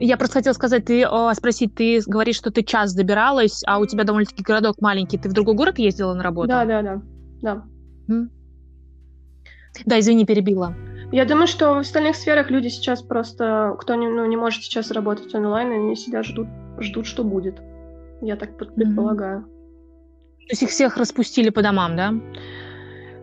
Я 0.00 0.16
просто 0.16 0.38
хотела 0.38 0.54
сказать, 0.54 0.86
ты 0.86 1.04
о, 1.04 1.32
спросить, 1.34 1.74
ты 1.74 2.00
говоришь, 2.06 2.36
что 2.36 2.50
ты 2.50 2.62
час 2.62 2.94
добиралась, 2.94 3.62
а 3.66 3.78
у 3.78 3.86
тебя 3.86 4.04
довольно-таки 4.04 4.42
городок 4.42 4.80
маленький. 4.80 5.18
Ты 5.18 5.28
в 5.28 5.32
другой 5.32 5.54
город 5.54 5.78
ездила 5.78 6.14
на 6.14 6.22
работу? 6.22 6.48
Да, 6.48 6.64
да, 6.64 6.82
да. 6.82 7.02
Да, 7.42 7.64
М? 8.08 8.30
да 9.84 9.98
извини, 9.98 10.24
перебила. 10.24 10.74
Я 11.12 11.24
думаю, 11.24 11.48
что 11.48 11.74
в 11.74 11.78
остальных 11.78 12.16
сферах 12.16 12.50
люди 12.50 12.68
сейчас 12.68 13.02
просто, 13.02 13.76
кто 13.78 13.94
не, 13.94 14.08
ну, 14.08 14.24
не 14.26 14.36
может 14.36 14.62
сейчас 14.62 14.90
работать 14.90 15.34
онлайн, 15.34 15.72
они 15.72 15.96
сидят, 15.96 16.24
ждут, 16.24 16.46
ждут, 16.78 17.06
что 17.06 17.24
будет. 17.24 17.60
Я 18.22 18.36
так 18.36 18.56
предполагаю. 18.56 19.42
То 19.42 20.52
есть 20.52 20.62
их 20.62 20.70
всех 20.70 20.96
распустили 20.96 21.50
по 21.50 21.62
домам, 21.62 21.96
да? 21.96 22.14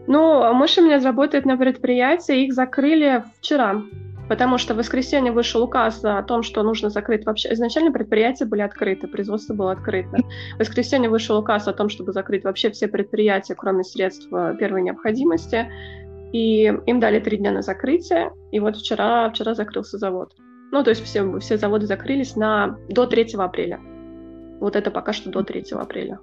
Ну, 0.08 0.54
муж 0.54 0.78
у 0.78 0.82
меня 0.82 1.00
работает 1.00 1.46
на 1.46 1.58
предприятии, 1.58 2.46
их 2.46 2.54
закрыли 2.54 3.24
вчера. 3.40 3.84
Потому 4.30 4.58
что 4.58 4.74
в 4.74 4.78
воскресенье 4.78 5.32
вышел 5.32 5.64
указ 5.64 6.04
о 6.04 6.22
том, 6.22 6.44
что 6.44 6.64
нужно 6.64 6.90
закрыть 6.90 7.26
вообще... 7.26 7.54
Изначально 7.54 7.92
предприятия 7.92 8.46
были 8.46 8.62
открыты, 8.62 9.08
производство 9.08 9.54
было 9.54 9.72
открыто. 9.72 10.18
В 10.56 10.60
воскресенье 10.60 11.10
вышел 11.10 11.38
указ 11.38 11.68
о 11.68 11.74
том, 11.74 11.88
чтобы 11.88 12.12
закрыть 12.12 12.44
вообще 12.44 12.70
все 12.70 12.88
предприятия, 12.88 13.56
кроме 13.56 13.84
средств 13.84 14.28
э, 14.34 14.56
первой 14.60 14.82
необходимости. 14.82 15.72
И 16.34 16.66
им 16.86 17.00
дали 17.00 17.20
три 17.20 17.38
дня 17.38 17.52
на 17.52 17.62
закрытие. 17.62 18.32
И 18.52 18.60
вот 18.60 18.76
вчера, 18.76 19.30
вчера 19.30 19.54
закрылся 19.54 19.98
завод. 19.98 20.34
Ну, 20.72 20.84
то 20.84 20.90
есть 20.90 21.04
все, 21.04 21.40
все 21.40 21.58
заводы 21.58 21.86
закрылись 21.86 22.36
на, 22.36 22.78
до 22.90 23.06
3 23.06 23.36
апреля. 23.38 23.80
Вот 24.60 24.76
это 24.76 24.92
пока 24.92 25.14
что 25.14 25.30
до 25.30 25.44
3 25.44 25.68
апреля. 25.72 26.20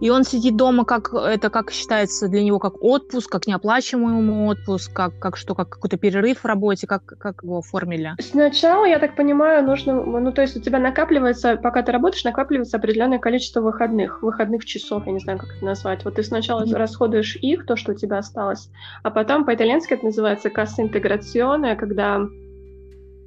И 0.00 0.10
он 0.10 0.24
сидит 0.24 0.56
дома, 0.56 0.84
как 0.84 1.12
это 1.12 1.50
как 1.50 1.70
считается 1.70 2.28
для 2.28 2.42
него 2.42 2.58
как 2.58 2.82
отпуск, 2.82 3.30
как 3.30 3.46
неоплачиваемый 3.46 4.48
отпуск, 4.48 4.92
как, 4.92 5.18
как 5.18 5.36
что, 5.36 5.54
как 5.54 5.68
какой-то 5.68 5.96
перерыв 5.96 6.40
в 6.40 6.44
работе, 6.44 6.86
как, 6.86 7.04
как 7.04 7.42
его 7.42 7.58
оформили? 7.58 8.14
Сначала, 8.20 8.84
я 8.84 8.98
так 8.98 9.16
понимаю, 9.16 9.64
нужно, 9.64 10.02
ну 10.02 10.32
то 10.32 10.42
есть 10.42 10.56
у 10.56 10.60
тебя 10.60 10.78
накапливается, 10.78 11.56
пока 11.56 11.82
ты 11.82 11.92
работаешь, 11.92 12.24
накапливается 12.24 12.76
определенное 12.76 13.18
количество 13.18 13.60
выходных, 13.60 14.22
выходных 14.22 14.64
часов, 14.64 15.06
я 15.06 15.12
не 15.12 15.20
знаю, 15.20 15.38
как 15.38 15.56
это 15.56 15.64
назвать. 15.64 16.04
Вот 16.04 16.14
ты 16.14 16.22
сначала 16.22 16.64
mm-hmm. 16.64 16.76
расходуешь 16.76 17.36
их, 17.36 17.66
то, 17.66 17.76
что 17.76 17.92
у 17.92 17.94
тебя 17.94 18.18
осталось, 18.18 18.68
а 19.02 19.10
потом 19.10 19.44
по-итальянски 19.44 19.94
это 19.94 20.06
называется 20.06 20.50
касса 20.50 20.82
интеграционная, 20.82 21.76
когда 21.76 22.26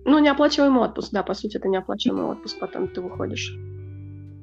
ну, 0.06 0.20
неоплачиваемый 0.20 0.84
отпуск, 0.84 1.10
да, 1.12 1.24
по 1.24 1.34
сути, 1.34 1.58
это 1.58 1.68
неоплачиваемый 1.68 2.32
отпуск, 2.32 2.58
потом 2.60 2.88
ты 2.88 3.02
выходишь. 3.02 3.56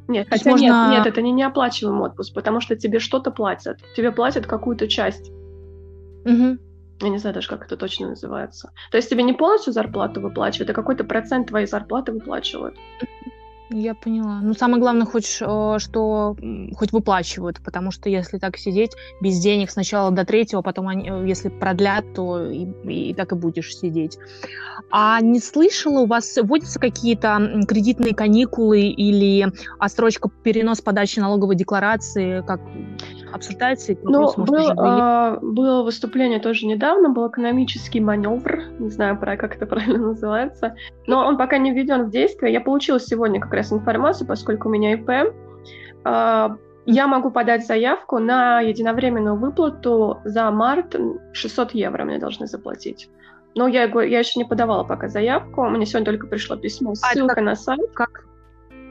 Нет, 0.09 0.29
хотя 0.31 0.51
можно... 0.51 0.65
нет, 0.65 0.99
нет, 0.99 1.07
это 1.07 1.23
не 1.23 1.33
неоплачиваемый 1.33 2.09
отпуск, 2.09 2.35
потому 2.35 2.61
что 2.61 2.77
тебе 2.77 2.99
что-то 2.99 3.31
платят. 3.31 3.79
Тебе 3.97 4.13
платят 4.13 4.47
какую-то 4.47 4.89
часть. 4.89 5.31
Угу. 6.25 6.59
Я 7.01 7.09
не 7.09 7.19
знаю 7.19 7.35
даже, 7.35 7.49
как 7.49 7.65
это 7.65 7.77
точно 7.77 8.11
называется. 8.11 8.71
То 8.91 8.97
есть 8.97 9.11
тебе 9.11 9.23
не 9.23 9.33
полностью 9.33 9.73
зарплату 9.73 10.21
выплачивают, 10.21 10.71
а 10.71 10.75
какой-то 10.75 11.05
процент 11.05 11.49
твоей 11.49 11.67
зарплаты 11.67 12.13
выплачивают. 12.13 12.77
Я 13.71 13.95
поняла. 13.95 14.41
Ну, 14.43 14.55
самое 14.55 14.81
главное, 14.81 15.07
хоть 15.07 15.27
что 15.27 16.37
хоть 16.77 16.93
выплачивают, 16.93 17.61
потому 17.65 17.91
что 17.91 18.09
если 18.09 18.39
так 18.39 18.57
сидеть 18.57 18.93
без 19.21 19.39
денег 19.41 19.71
сначала 19.71 20.11
до 20.13 20.25
третьего, 20.25 20.63
потом 20.63 20.87
они, 20.89 21.09
э, 21.09 21.27
если 21.27 21.49
продлят, 21.49 22.15
то 22.15 22.49
и, 22.49 22.67
и 22.85 23.15
так 23.15 23.33
и 23.33 23.35
будешь 23.35 23.77
сидеть. 23.77 24.19
А 24.91 25.21
не 25.21 25.41
слышала, 25.41 26.01
у 26.01 26.07
вас 26.07 26.37
вводятся 26.41 26.79
какие-то 26.79 27.65
кредитные 27.67 28.15
каникулы 28.15 28.83
или 28.83 29.53
отсрочка 29.81 30.31
перенос 30.45 30.81
подачи 30.81 31.19
налоговой 31.19 31.57
декларации, 31.57 32.43
как 32.47 32.61
обсуждается 33.37 33.93
этот 33.93 34.05
ну, 34.05 34.33
был, 34.37 34.73
а, 34.79 35.39
было 35.41 35.83
выступление 35.83 36.41
тоже 36.41 36.67
недавно, 36.67 37.11
был 37.11 37.29
экономический 37.29 38.01
маневр, 38.01 38.65
не 38.79 38.91
знаю, 38.91 39.19
про, 39.19 39.37
как 39.37 39.57
это 39.57 39.67
правильно 39.67 40.09
называется, 40.09 40.75
но 41.07 41.27
он 41.27 41.39
пока 41.39 41.59
не 41.59 41.73
введен 41.73 42.07
в 42.07 42.11
действие. 42.11 42.53
Я 42.53 42.61
получила 42.61 43.01
сегодня 43.01 43.41
как 43.41 43.53
раз 43.55 43.73
информацию, 43.73 44.27
поскольку 44.27 44.69
у 44.69 44.73
меня 44.73 44.95
ИП. 44.95 45.33
А, 46.05 46.57
я 46.85 47.07
могу 47.07 47.31
подать 47.31 47.67
заявку 47.67 48.19
на 48.19 48.61
единовременную 48.61 49.37
выплату 49.37 50.21
за 50.25 50.51
март 50.51 50.95
600 51.33 51.73
евро 51.73 52.05
мне 52.05 52.19
должны 52.19 52.47
заплатить. 52.47 53.11
Но 53.55 53.67
я, 53.67 53.85
я 53.85 54.19
еще 54.19 54.39
не 54.39 54.45
подавала 54.45 54.85
пока 54.85 55.09
заявку. 55.09 55.65
Мне 55.65 55.87
сегодня 55.87 56.05
только 56.05 56.27
пришло 56.27 56.57
письмо, 56.57 56.95
ссылка 56.95 57.33
а 57.33 57.35
как, 57.37 57.45
на 57.45 57.57
сайт. 57.57 57.91
Как 57.95 58.27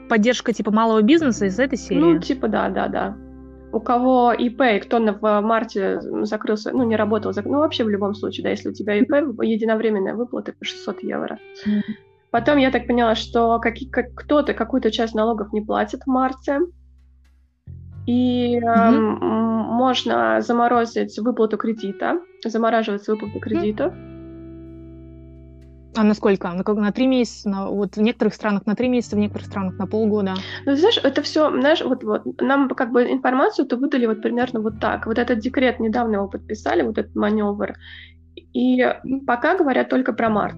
поддержка 0.08 0.52
типа 0.52 0.72
малого 0.72 1.02
бизнеса 1.02 1.46
из 1.46 1.58
этой 1.58 1.78
серии? 1.78 2.00
Ну, 2.00 2.18
типа 2.18 2.48
да, 2.48 2.68
да, 2.68 2.88
да 2.88 3.16
у 3.76 3.80
кого 3.80 4.32
ИП, 4.32 4.82
кто 4.82 4.98
в 4.98 5.40
марте 5.42 6.00
закрылся, 6.22 6.72
ну, 6.72 6.84
не 6.84 6.96
работал, 6.96 7.32
ну, 7.44 7.58
вообще 7.58 7.84
в 7.84 7.90
любом 7.90 8.14
случае, 8.14 8.44
да, 8.44 8.50
если 8.50 8.70
у 8.70 8.72
тебя 8.72 8.98
ИП, 8.98 9.12
единовременная 9.42 10.14
выплата 10.14 10.54
по 10.58 10.64
600 10.64 11.02
евро. 11.02 11.38
Потом 12.30 12.56
я 12.58 12.70
так 12.70 12.86
поняла, 12.86 13.14
что 13.14 13.60
как, 13.60 13.74
кто-то 14.14 14.54
какую-то 14.54 14.90
часть 14.90 15.14
налогов 15.14 15.52
не 15.52 15.60
платит 15.60 16.02
в 16.04 16.06
марте, 16.06 16.60
и 18.06 18.58
mm-hmm. 18.58 19.18
э, 19.20 19.20
можно 19.20 20.40
заморозить 20.40 21.18
выплату 21.18 21.56
кредита, 21.56 22.20
замораживать 22.44 23.06
выплату 23.08 23.40
кредита. 23.40 23.84
Mm-hmm 23.84 24.15
а 25.96 26.04
на 26.04 26.14
сколько? 26.14 26.48
На, 26.48 26.62
на 26.74 26.92
три 26.92 27.06
месяца? 27.06 27.48
На, 27.48 27.66
вот 27.68 27.96
в 27.96 28.00
некоторых 28.00 28.34
странах 28.34 28.66
на 28.66 28.74
три 28.74 28.88
месяца, 28.88 29.16
в 29.16 29.18
некоторых 29.18 29.46
странах 29.46 29.78
на 29.78 29.86
полгода. 29.86 30.34
Ну, 30.64 30.76
знаешь, 30.76 30.98
это 31.02 31.22
все, 31.22 31.50
знаешь, 31.50 31.82
вот, 31.82 32.04
вот 32.04 32.40
нам 32.40 32.68
как 32.70 32.92
бы 32.92 33.10
информацию-то 33.10 33.76
выдали 33.76 34.06
вот 34.06 34.22
примерно 34.22 34.60
вот 34.60 34.80
так. 34.80 35.06
Вот 35.06 35.18
этот 35.18 35.38
декрет 35.38 35.80
недавно 35.80 36.16
его 36.16 36.28
подписали, 36.28 36.82
вот 36.82 36.98
этот 36.98 37.14
маневр. 37.14 37.74
И 38.34 38.86
пока 39.26 39.56
говорят 39.56 39.88
только 39.88 40.12
про 40.12 40.28
март. 40.28 40.56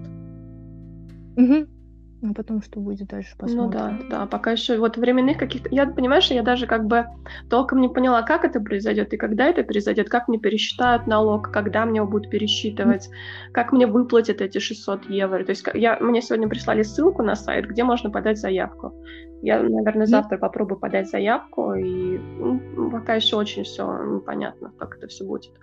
Угу. 1.37 1.78
А 2.21 2.33
потом 2.33 2.61
что 2.61 2.81
будет 2.81 3.07
дальше, 3.07 3.33
посмотрим. 3.37 3.63
Ну 3.63 3.69
да, 3.69 3.97
да, 4.09 4.25
пока 4.25 4.51
еще 4.51 4.77
вот 4.77 4.97
временных 4.97 5.37
каких-то... 5.37 5.69
Я, 5.71 5.85
понимаешь, 5.85 6.29
я 6.31 6.43
даже 6.43 6.67
как 6.67 6.85
бы 6.85 7.05
толком 7.49 7.79
не 7.79 7.87
поняла, 7.87 8.23
как 8.23 8.43
это 8.43 8.59
произойдет 8.59 9.13
и 9.13 9.17
когда 9.17 9.45
это 9.45 9.63
произойдет, 9.63 10.09
как 10.09 10.27
мне 10.27 10.37
пересчитают 10.37 11.07
налог, 11.07 11.49
когда 11.49 11.85
мне 11.85 11.97
его 11.97 12.07
будут 12.07 12.29
пересчитывать, 12.29 13.07
mm-hmm. 13.07 13.51
как 13.53 13.71
мне 13.71 13.87
выплатят 13.87 14.41
эти 14.41 14.57
600 14.57 15.09
евро. 15.09 15.45
То 15.45 15.51
есть 15.51 15.65
я, 15.73 15.97
мне 16.01 16.21
сегодня 16.21 16.49
прислали 16.49 16.83
ссылку 16.83 17.23
на 17.23 17.35
сайт, 17.35 17.65
где 17.67 17.85
можно 17.85 18.09
подать 18.09 18.37
заявку. 18.37 18.93
Я, 19.41 19.63
наверное, 19.63 20.05
завтра 20.05 20.35
mm-hmm. 20.35 20.41
попробую 20.41 20.77
подать 20.77 21.09
заявку, 21.09 21.73
и 21.73 22.17
ну, 22.17 22.91
пока 22.91 23.15
еще 23.15 23.37
очень 23.37 23.63
все 23.63 23.85
непонятно, 24.03 24.73
как 24.77 24.97
это 24.97 25.07
все 25.07 25.23
будет. 25.23 25.53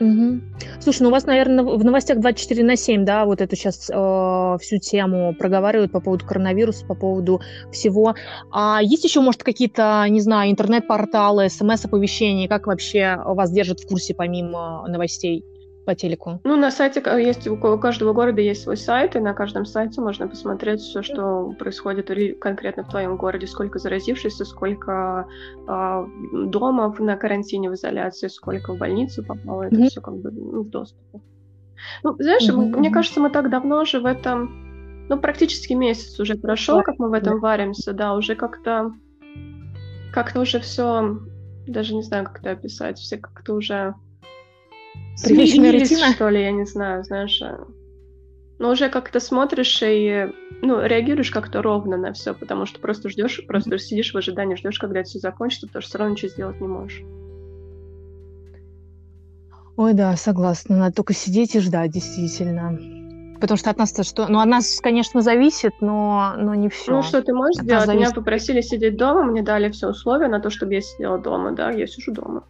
Угу. 0.00 0.40
Слушай, 0.80 1.02
ну 1.02 1.08
у 1.08 1.12
вас, 1.12 1.24
наверное, 1.24 1.64
в 1.64 1.84
новостях 1.84 2.18
24 2.18 2.64
на 2.64 2.76
7, 2.76 3.04
да, 3.04 3.24
вот 3.24 3.40
эту 3.40 3.54
сейчас 3.54 3.88
э, 3.88 4.56
всю 4.60 4.78
тему 4.78 5.36
проговаривают 5.38 5.92
по 5.92 6.00
поводу 6.00 6.26
коронавируса, 6.26 6.84
по 6.84 6.96
поводу 6.96 7.40
всего. 7.70 8.16
А 8.50 8.80
есть 8.82 9.04
еще, 9.04 9.20
может, 9.20 9.44
какие-то, 9.44 10.04
не 10.08 10.20
знаю, 10.20 10.50
интернет-порталы, 10.50 11.48
смс-оповещения, 11.48 12.48
как 12.48 12.66
вообще 12.66 13.16
вас 13.24 13.52
держат 13.52 13.80
в 13.80 13.86
курсе 13.86 14.14
помимо 14.14 14.84
новостей? 14.88 15.44
По 15.84 15.94
телеку? 15.94 16.40
Ну, 16.44 16.56
на 16.56 16.70
сайте 16.70 17.02
есть, 17.18 17.46
у 17.46 17.56
каждого 17.78 18.12
города 18.12 18.40
есть 18.40 18.62
свой 18.62 18.76
сайт, 18.76 19.16
и 19.16 19.20
на 19.20 19.34
каждом 19.34 19.64
сайте 19.64 20.00
можно 20.00 20.28
посмотреть 20.28 20.80
все, 20.80 21.02
что 21.02 21.54
происходит 21.58 22.10
конкретно 22.40 22.84
в 22.84 22.88
твоем 22.88 23.16
городе, 23.16 23.46
сколько 23.46 23.78
заразившихся, 23.78 24.44
сколько 24.44 25.26
э, 25.68 26.06
домов 26.46 26.98
на 27.00 27.16
карантине 27.16 27.70
в 27.70 27.74
изоляции, 27.74 28.28
сколько 28.28 28.74
в 28.74 28.78
больницу 28.78 29.24
попало, 29.24 29.64
это 29.64 29.76
mm-hmm. 29.76 29.88
все 29.88 30.00
как 30.00 30.16
бы 30.16 30.30
ну, 30.30 30.62
в 30.62 30.70
доступе. 30.70 31.20
Ну, 32.02 32.16
знаешь, 32.18 32.48
mm-hmm. 32.48 32.78
мне 32.78 32.90
кажется, 32.90 33.20
мы 33.20 33.30
так 33.30 33.50
давно 33.50 33.84
же 33.84 34.00
в 34.00 34.06
этом, 34.06 35.06
ну, 35.08 35.18
практически 35.18 35.74
месяц 35.74 36.18
уже 36.18 36.34
прошел, 36.34 36.82
как 36.82 36.98
мы 36.98 37.10
в 37.10 37.12
этом 37.12 37.40
варимся, 37.40 37.92
да, 37.92 38.14
уже 38.14 38.34
как-то, 38.34 38.92
как-то 40.12 40.40
уже 40.40 40.60
все, 40.60 41.18
даже 41.66 41.94
не 41.94 42.02
знаю, 42.02 42.24
как 42.24 42.40
это 42.40 42.52
описать, 42.52 42.98
все 42.98 43.18
как-то 43.18 43.54
уже 43.54 43.94
Привычная 45.22 45.72
рутина? 45.72 46.12
что 46.12 46.28
ли, 46.28 46.42
я 46.42 46.52
не 46.52 46.64
знаю, 46.64 47.04
знаешь. 47.04 47.42
Но 48.58 48.70
уже 48.70 48.88
как-то 48.88 49.20
смотришь 49.20 49.80
и 49.82 50.32
ну, 50.62 50.84
реагируешь 50.84 51.30
как-то 51.30 51.60
ровно 51.60 51.96
на 51.96 52.12
все, 52.12 52.34
потому 52.34 52.66
что 52.66 52.80
просто 52.80 53.08
ждешь, 53.08 53.44
просто 53.46 53.78
сидишь 53.78 54.14
в 54.14 54.16
ожидании, 54.16 54.56
ждешь, 54.56 54.78
когда 54.78 55.00
это 55.00 55.08
все 55.08 55.18
закончится, 55.18 55.66
потому 55.66 55.82
что 55.82 55.88
все 55.90 55.98
равно 55.98 56.12
ничего 56.12 56.28
сделать 56.30 56.60
не 56.60 56.68
можешь. 56.68 57.02
Ой, 59.76 59.92
да, 59.92 60.16
согласна. 60.16 60.76
Надо 60.76 60.94
только 60.94 61.14
сидеть 61.14 61.56
и 61.56 61.60
ждать, 61.60 61.90
действительно. 61.90 62.78
Потому 63.40 63.58
что 63.58 63.70
от 63.70 63.78
нас-то 63.78 64.04
что? 64.04 64.28
Ну, 64.28 64.38
от 64.38 64.46
нас, 64.46 64.80
конечно, 64.80 65.20
зависит, 65.20 65.72
но, 65.80 66.34
но 66.38 66.54
не 66.54 66.68
все. 66.68 66.92
Ну, 66.92 67.02
что 67.02 67.20
ты 67.20 67.34
можешь 67.34 67.58
от 67.58 67.64
сделать? 67.64 67.88
Меня 67.88 68.12
попросили 68.12 68.60
сидеть 68.60 68.96
дома, 68.96 69.24
мне 69.24 69.42
дали 69.42 69.70
все 69.70 69.88
условия 69.88 70.28
на 70.28 70.40
то, 70.40 70.50
чтобы 70.50 70.74
я 70.74 70.80
сидела 70.80 71.18
дома, 71.18 71.52
да, 71.52 71.70
я 71.70 71.86
сижу 71.86 72.12
дома. 72.12 72.44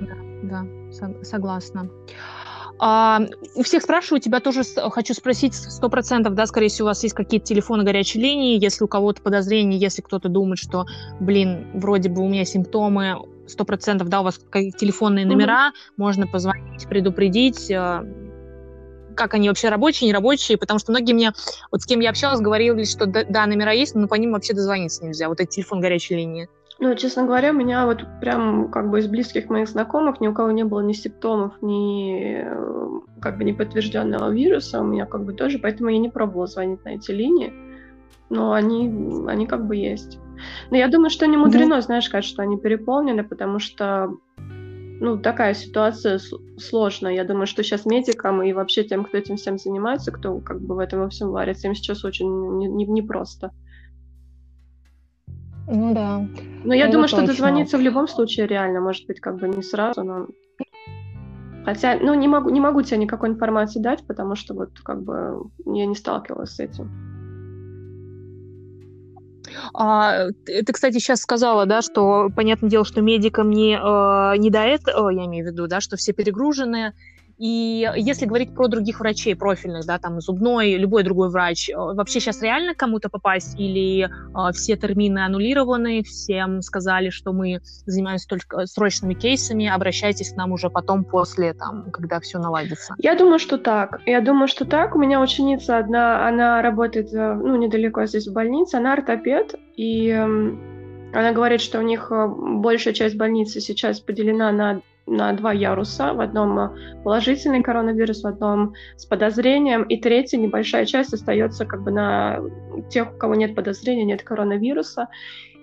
Да, 0.00 0.14
да, 0.42 0.66
согласна. 1.22 1.90
А, 2.78 3.22
у 3.54 3.62
всех 3.62 3.82
спрашиваю, 3.82 4.20
тебя 4.20 4.40
тоже 4.40 4.62
хочу 4.90 5.14
спросить, 5.14 5.54
сто 5.54 5.88
процентов, 5.88 6.34
да, 6.34 6.46
скорее 6.46 6.68
всего, 6.68 6.86
у 6.86 6.90
вас 6.90 7.02
есть 7.02 7.14
какие-то 7.14 7.46
телефоны 7.46 7.84
горячей 7.84 8.20
линии, 8.20 8.62
если 8.62 8.84
у 8.84 8.88
кого-то 8.88 9.22
подозрения, 9.22 9.78
если 9.78 10.02
кто-то 10.02 10.28
думает, 10.28 10.58
что, 10.58 10.84
блин, 11.18 11.68
вроде 11.74 12.10
бы 12.10 12.22
у 12.22 12.28
меня 12.28 12.44
симптомы, 12.44 13.16
сто 13.46 13.64
процентов, 13.64 14.08
да, 14.08 14.20
у 14.20 14.24
вас 14.24 14.38
телефонные 14.52 15.24
номера, 15.24 15.68
mm-hmm. 15.68 15.92
можно 15.96 16.26
позвонить, 16.26 16.86
предупредить, 16.86 17.70
э, 17.70 18.04
как 19.16 19.34
они 19.34 19.48
вообще 19.48 19.70
рабочие, 19.70 20.08
нерабочие, 20.08 20.58
потому 20.58 20.78
что 20.78 20.92
многие 20.92 21.12
мне, 21.12 21.32
вот 21.72 21.80
с 21.80 21.86
кем 21.86 22.00
я 22.00 22.10
общалась, 22.10 22.40
говорили, 22.40 22.84
что 22.84 23.06
да, 23.06 23.24
да 23.24 23.46
номера 23.46 23.72
есть, 23.72 23.94
но 23.94 24.06
по 24.06 24.14
ним 24.16 24.32
вообще 24.32 24.52
дозвониться 24.52 25.04
нельзя, 25.04 25.28
вот 25.28 25.40
этот 25.40 25.54
телефон 25.54 25.80
горячей 25.80 26.16
линии. 26.16 26.48
Ну, 26.78 26.94
честно 26.94 27.24
говоря, 27.24 27.52
у 27.52 27.54
меня 27.54 27.86
вот 27.86 28.04
прям 28.20 28.70
как 28.70 28.90
бы 28.90 28.98
из 28.98 29.06
близких 29.06 29.48
моих 29.48 29.68
знакомых 29.68 30.20
ни 30.20 30.28
у 30.28 30.34
кого 30.34 30.50
не 30.50 30.64
было 30.64 30.80
ни 30.80 30.92
симптомов, 30.92 31.54
ни 31.62 32.42
э, 32.42 33.00
как 33.20 33.38
бы 33.38 33.44
не 33.44 33.54
подтвержденного 33.54 34.30
вируса, 34.30 34.82
у 34.82 34.84
меня 34.84 35.06
как 35.06 35.24
бы 35.24 35.32
тоже, 35.32 35.58
поэтому 35.58 35.88
я 35.88 35.98
не 35.98 36.10
пробовала 36.10 36.46
звонить 36.46 36.84
на 36.84 36.90
эти 36.90 37.12
линии, 37.12 37.54
но 38.28 38.52
они, 38.52 39.26
они 39.26 39.46
как 39.46 39.66
бы 39.66 39.76
есть. 39.76 40.18
Но 40.70 40.76
я 40.76 40.88
думаю, 40.88 41.08
что 41.08 41.26
не 41.26 41.38
мудрено, 41.38 41.74
mm-hmm. 41.74 41.82
знаешь, 41.82 42.04
сказать, 42.04 42.26
что 42.26 42.42
они 42.42 42.58
переполнены, 42.58 43.24
потому 43.24 43.58
что 43.58 44.10
ну, 44.98 45.18
такая 45.18 45.54
ситуация 45.54 46.20
сложная. 46.58 47.14
Я 47.14 47.24
думаю, 47.24 47.46
что 47.46 47.62
сейчас 47.62 47.86
медикам 47.86 48.42
и 48.42 48.52
вообще 48.52 48.84
тем, 48.84 49.04
кто 49.04 49.18
этим 49.18 49.36
всем 49.36 49.58
занимается, 49.58 50.12
кто 50.12 50.38
как 50.38 50.60
бы 50.60 50.74
в 50.74 50.78
этом 50.78 51.00
во 51.00 51.08
всем 51.08 51.30
варится, 51.30 51.68
им 51.68 51.74
сейчас 51.74 52.04
очень 52.04 52.28
непросто. 52.58 53.46
Не, 53.46 53.54
не 53.54 53.65
ну 55.68 55.94
да. 55.94 56.26
Но 56.64 56.74
я 56.74 56.84
Это 56.84 56.92
думаю, 56.92 57.08
точно. 57.08 57.24
что 57.24 57.26
дозвониться 57.32 57.78
в 57.78 57.80
любом 57.80 58.08
случае 58.08 58.46
реально, 58.46 58.80
может 58.80 59.06
быть, 59.06 59.20
как 59.20 59.38
бы 59.38 59.48
не 59.48 59.62
сразу, 59.62 60.02
но... 60.04 60.26
Хотя, 61.64 61.98
ну, 62.00 62.14
не 62.14 62.28
могу, 62.28 62.50
не 62.50 62.60
могу 62.60 62.82
тебе 62.82 62.98
никакой 62.98 63.28
информации 63.28 63.80
дать, 63.80 64.06
потому 64.06 64.36
что 64.36 64.54
вот 64.54 64.70
как 64.84 65.02
бы 65.02 65.50
я 65.64 65.86
не 65.86 65.96
сталкивалась 65.96 66.50
с 66.50 66.60
этим. 66.60 66.90
А, 69.74 70.28
ты, 70.44 70.72
кстати, 70.72 70.98
сейчас 70.98 71.20
сказала, 71.20 71.66
да, 71.66 71.82
что 71.82 72.30
понятное 72.34 72.70
дело, 72.70 72.84
что 72.84 73.00
медикам 73.00 73.50
не, 73.50 73.74
э, 73.74 74.36
не 74.38 74.50
до 74.50 74.60
этого, 74.60 75.10
я 75.10 75.26
имею 75.26 75.44
в 75.44 75.48
виду, 75.48 75.66
да, 75.66 75.80
что 75.80 75.96
все 75.96 76.12
перегружены, 76.12 76.94
и 77.38 77.90
если 77.96 78.24
говорить 78.24 78.54
про 78.54 78.68
других 78.68 79.00
врачей 79.00 79.36
профильных, 79.36 79.86
да, 79.86 79.98
там 79.98 80.20
зубной, 80.20 80.76
любой 80.76 81.02
другой 81.02 81.28
врач, 81.28 81.68
э, 81.68 81.74
вообще 81.76 82.20
сейчас 82.20 82.40
реально 82.40 82.74
кому-то 82.74 83.10
попасть 83.10 83.58
или 83.58 84.04
э, 84.04 84.52
все 84.52 84.76
термины 84.76 85.18
аннулированы, 85.18 86.02
всем 86.02 86.62
сказали, 86.62 87.10
что 87.10 87.32
мы 87.32 87.60
занимаемся 87.84 88.26
только 88.28 88.66
срочными 88.66 89.14
кейсами, 89.14 89.66
обращайтесь 89.66 90.32
к 90.32 90.36
нам 90.36 90.52
уже 90.52 90.70
потом, 90.70 91.04
после, 91.04 91.52
там, 91.52 91.90
когда 91.90 92.20
все 92.20 92.38
наладится? 92.38 92.94
Я 92.98 93.14
думаю, 93.14 93.38
что 93.38 93.58
так. 93.58 94.00
Я 94.06 94.20
думаю, 94.20 94.48
что 94.48 94.64
так. 94.64 94.94
У 94.94 94.98
меня 94.98 95.20
ученица 95.20 95.78
одна, 95.78 96.26
она 96.26 96.62
работает, 96.62 97.12
э, 97.12 97.34
ну, 97.34 97.56
недалеко 97.56 98.06
здесь 98.06 98.26
в 98.26 98.32
больнице, 98.32 98.76
она 98.76 98.94
ортопед, 98.94 99.54
и 99.76 100.08
эм, 100.08 100.58
она 101.12 101.32
говорит, 101.32 101.60
что 101.60 101.78
у 101.80 101.82
них 101.82 102.10
э, 102.10 102.28
большая 102.28 102.94
часть 102.94 103.16
больницы 103.16 103.60
сейчас 103.60 104.00
поделена 104.00 104.52
на 104.52 104.80
на 105.06 105.32
два 105.32 105.52
яруса. 105.52 106.12
В 106.12 106.20
одном 106.20 106.58
э, 106.58 106.70
положительный 107.04 107.62
коронавирус, 107.62 108.22
в 108.22 108.26
одном 108.26 108.74
с 108.96 109.06
подозрением, 109.06 109.82
и 109.84 109.96
третья 110.00 110.38
небольшая 110.38 110.84
часть 110.84 111.14
остается 111.14 111.64
как 111.64 111.82
бы 111.82 111.90
на 111.90 112.40
тех, 112.90 113.14
у 113.14 113.16
кого 113.16 113.34
нет 113.34 113.54
подозрения, 113.54 114.04
нет 114.04 114.22
коронавируса. 114.22 115.08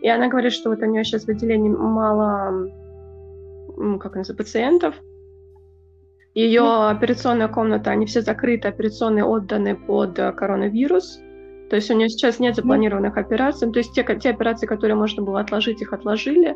И 0.02 0.10
она 0.10 0.28
говорит, 0.28 0.54
что 0.54 0.70
вот 0.70 0.80
у 0.80 0.86
нее 0.86 1.04
сейчас 1.04 1.26
в 1.26 1.30
отделении 1.30 1.70
мало 1.70 2.70
как 4.00 4.16
называется, 4.16 4.36
пациентов. 4.36 4.96
Ее 6.34 6.88
операционная 6.90 7.48
комната, 7.48 7.92
они 7.92 8.06
все 8.06 8.22
закрыты, 8.22 8.68
операционные 8.68 9.24
отданы 9.24 9.76
под 9.76 10.18
э, 10.18 10.32
коронавирус. 10.32 11.20
То 11.70 11.76
есть 11.76 11.90
у 11.92 11.96
нее 11.96 12.10
сейчас 12.10 12.40
нет 12.40 12.56
запланированных 12.56 13.18
операций. 13.18 13.72
То 13.72 13.80
есть 13.80 13.94
те, 13.94 14.04
те 14.20 14.30
операции, 14.32 14.66
которые 14.66 14.96
можно 14.96 15.24
было 15.24 15.42
отложить, 15.42 15.82
их 15.82 15.94
отложили. 15.94 16.56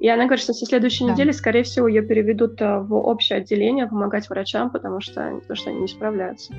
И 0.00 0.08
она 0.08 0.24
говорит, 0.24 0.42
что 0.42 0.54
со 0.54 0.64
следующей 0.64 1.04
да. 1.04 1.12
недели, 1.12 1.30
скорее 1.30 1.62
всего, 1.62 1.86
ее 1.86 2.00
переведут 2.00 2.60
э, 2.62 2.78
в 2.80 2.94
общее 2.94 3.38
отделение 3.38 3.86
помогать 3.86 4.28
врачам, 4.30 4.70
потому 4.70 5.02
что, 5.02 5.38
потому 5.42 5.56
что 5.56 5.70
они 5.70 5.80
не 5.80 5.88
справляются. 5.88 6.54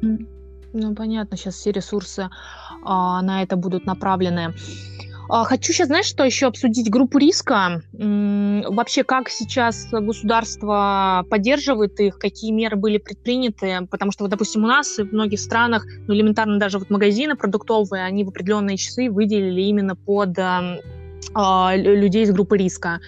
Ну, 0.00 0.94
понятно, 0.96 1.36
сейчас 1.36 1.54
все 1.54 1.70
ресурсы 1.70 2.28
а, 2.84 3.22
на 3.22 3.42
это 3.42 3.56
будут 3.56 3.86
направлены. 3.86 4.52
А, 5.28 5.44
хочу 5.44 5.72
сейчас, 5.72 5.86
знаешь, 5.86 6.06
что 6.06 6.24
еще 6.24 6.46
обсудить? 6.46 6.90
Группу 6.90 7.18
риска. 7.18 7.82
Вообще, 7.92 9.04
как 9.04 9.28
сейчас 9.28 9.86
государство 9.92 11.24
поддерживает 11.30 12.00
их, 12.00 12.18
какие 12.18 12.50
меры 12.50 12.76
были 12.76 12.98
предприняты? 12.98 13.86
Потому 13.90 14.10
что, 14.10 14.24
вот, 14.24 14.30
допустим, 14.30 14.64
у 14.64 14.66
нас 14.66 14.98
и 14.98 15.04
в 15.04 15.12
многих 15.12 15.38
странах, 15.38 15.86
ну, 16.08 16.14
элементарно 16.14 16.58
даже 16.58 16.80
вот 16.80 16.90
магазины 16.90 17.36
продуктовые, 17.36 18.04
они 18.04 18.24
в 18.24 18.30
определенные 18.30 18.76
часы 18.76 19.08
выделили 19.08 19.60
именно 19.60 19.94
под 19.94 20.36
а, 20.38 20.78
людей 21.34 22.24
из 22.24 22.32
группы 22.32 22.56
риска 22.56 23.00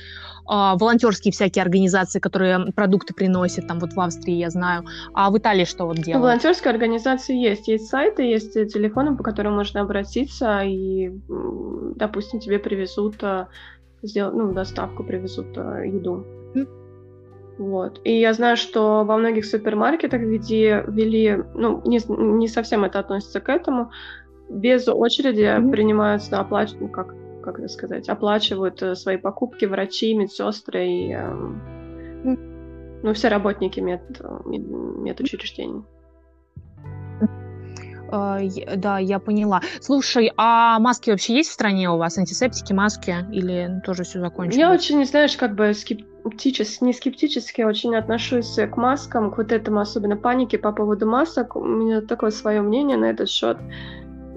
а, 0.46 0.76
волонтерские 0.76 1.32
всякие 1.32 1.62
организации, 1.62 2.18
которые 2.18 2.72
продукты 2.72 3.14
приносят, 3.14 3.66
там 3.66 3.78
вот 3.78 3.94
в 3.94 4.00
Австрии 4.00 4.34
я 4.34 4.50
знаю. 4.50 4.84
А 5.14 5.30
в 5.30 5.38
Италии 5.38 5.64
что 5.64 5.86
вот 5.86 5.96
делают? 5.96 6.22
Волонтерские 6.22 6.72
организации 6.72 7.36
есть. 7.36 7.68
Есть 7.68 7.88
сайты, 7.88 8.22
есть 8.22 8.52
телефоны, 8.52 9.16
по 9.16 9.22
которым 9.22 9.54
можно 9.54 9.80
обратиться, 9.80 10.60
и, 10.62 11.12
допустим, 11.96 12.40
тебе 12.40 12.58
привезут, 12.58 13.22
а, 13.22 13.48
сделать, 14.02 14.34
ну, 14.34 14.52
доставку 14.52 15.02
привезут 15.02 15.56
а, 15.56 15.80
еду. 15.80 16.26
Вот. 17.56 18.00
И 18.04 18.18
я 18.18 18.32
знаю, 18.32 18.56
что 18.56 19.04
во 19.04 19.16
многих 19.16 19.44
супермаркетах 19.44 20.20
ввели, 20.20 20.82
ввели, 20.88 21.38
ну, 21.54 21.80
не, 21.86 22.00
не 22.08 22.48
совсем 22.48 22.84
это 22.84 22.98
относится 22.98 23.40
к 23.40 23.48
этому, 23.48 23.92
без 24.50 24.88
очереди 24.88 25.42
mm-hmm. 25.42 25.70
принимаются 25.70 26.40
оплачивают, 26.40 26.80
ну, 26.80 26.88
как 26.88 27.14
как 27.44 27.58
это 27.58 27.68
сказать, 27.68 28.08
оплачивают 28.08 28.82
э, 28.82 28.94
свои 28.94 29.16
покупки 29.16 29.66
врачи, 29.66 30.14
медсестры 30.14 30.86
и 30.86 31.12
э, 31.12 32.36
ну, 33.02 33.12
все 33.12 33.28
работники 33.28 33.80
мед, 33.80 34.02
медучреждений. 34.46 35.84
А, 38.10 38.38
да, 38.76 38.98
я 38.98 39.18
поняла. 39.18 39.60
Слушай, 39.80 40.32
а 40.36 40.78
маски 40.78 41.10
вообще 41.10 41.34
есть 41.34 41.50
в 41.50 41.52
стране 41.52 41.90
у 41.90 41.96
вас? 41.96 42.16
Антисептики, 42.16 42.72
маски? 42.72 43.16
Или 43.32 43.82
тоже 43.84 44.04
все 44.04 44.20
закончилось? 44.20 44.56
Я 44.56 44.70
очень, 44.70 45.04
знаешь, 45.04 45.36
как 45.36 45.54
бы 45.54 45.74
скептически, 45.74 46.84
не 46.84 46.92
скептически 46.92 47.62
очень 47.62 47.96
отношусь 47.96 48.54
к 48.54 48.76
маскам, 48.76 49.30
к 49.30 49.38
вот 49.38 49.52
этому 49.52 49.80
особенно 49.80 50.16
панике 50.16 50.58
по 50.58 50.72
поводу 50.72 51.06
масок. 51.06 51.56
У 51.56 51.64
меня 51.64 52.00
такое 52.02 52.30
свое 52.30 52.62
мнение 52.62 52.96
на 52.96 53.06
этот 53.06 53.28
счет. 53.28 53.58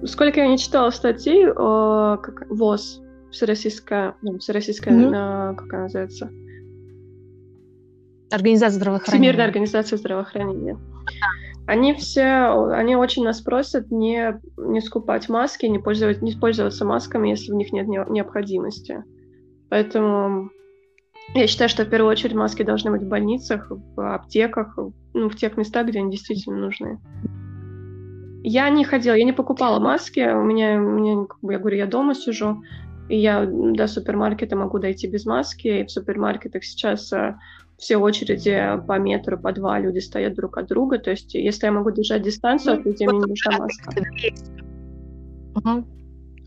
Сколько 0.05 0.41
я 0.41 0.47
не 0.47 0.57
читала 0.57 0.89
статей, 0.91 1.49
о, 1.49 2.17
как, 2.17 2.49
ВОЗ, 2.49 3.01
Всероссийская, 3.31 4.15
ну, 4.21 4.37
Всероссийская, 4.39 4.93
mm-hmm. 4.93 5.55
как 5.55 5.73
она 5.73 5.83
называется? 5.83 6.29
Организация 8.31 8.77
здравоохранения. 8.77 9.23
Всемирная 9.23 9.45
организация 9.45 9.97
здравоохранения. 9.97 10.77
Они 11.65 11.93
все, 11.93 12.69
они 12.71 12.95
очень 12.95 13.23
нас 13.25 13.41
просят 13.41 13.91
не, 13.91 14.39
не 14.57 14.79
скупать 14.81 15.27
маски, 15.27 15.65
не, 15.65 15.79
пользовать, 15.79 16.21
не 16.21 16.31
пользоваться 16.33 16.85
масками, 16.85 17.29
если 17.29 17.51
в 17.51 17.55
них 17.55 17.73
нет 17.73 17.87
необходимости. 17.87 19.03
Поэтому 19.69 20.49
я 21.33 21.47
считаю, 21.47 21.69
что 21.69 21.83
в 21.83 21.89
первую 21.89 22.11
очередь 22.11 22.35
маски 22.35 22.63
должны 22.63 22.91
быть 22.91 23.03
в 23.03 23.07
больницах, 23.07 23.69
в 23.69 24.15
аптеках, 24.15 24.77
ну, 25.13 25.29
в 25.29 25.35
тех 25.35 25.57
местах, 25.57 25.87
где 25.87 25.99
они 25.99 26.11
действительно 26.11 26.57
нужны. 26.57 26.99
Я 28.49 28.69
не 28.69 28.85
ходила, 28.85 29.13
я 29.13 29.25
не 29.25 29.33
покупала 29.33 29.77
маски. 29.77 30.21
У 30.21 30.41
меня, 30.41 30.77
у 30.77 30.91
меня 30.91 31.25
как 31.25 31.37
бы, 31.41 31.51
я 31.51 31.59
говорю, 31.59 31.75
я 31.75 31.85
дома 31.85 32.15
сижу, 32.15 32.63
и 33.09 33.17
я 33.17 33.45
до 33.45 33.87
супермаркета 33.87 34.55
могу 34.55 34.79
дойти 34.79 35.05
без 35.05 35.25
маски. 35.25 35.67
И 35.67 35.83
в 35.83 35.91
супермаркетах 35.91 36.63
сейчас 36.63 37.11
э, 37.11 37.35
все 37.77 37.97
очереди 37.97 38.81
по 38.87 38.99
метру, 38.99 39.37
по 39.37 39.51
два 39.51 39.81
люди 39.81 39.99
стоят 39.99 40.35
друг 40.35 40.57
от 40.57 40.67
друга. 40.67 40.97
То 40.97 41.11
есть, 41.11 41.33
если 41.33 41.65
я 41.65 41.73
могу 41.73 41.91
держать 41.91 42.21
дистанцию 42.21 42.75
от 42.75 42.85
людей, 42.85 43.05
мне 43.09 43.19
не 43.19 43.25
нужна 43.25 43.57
маска. 43.57 43.91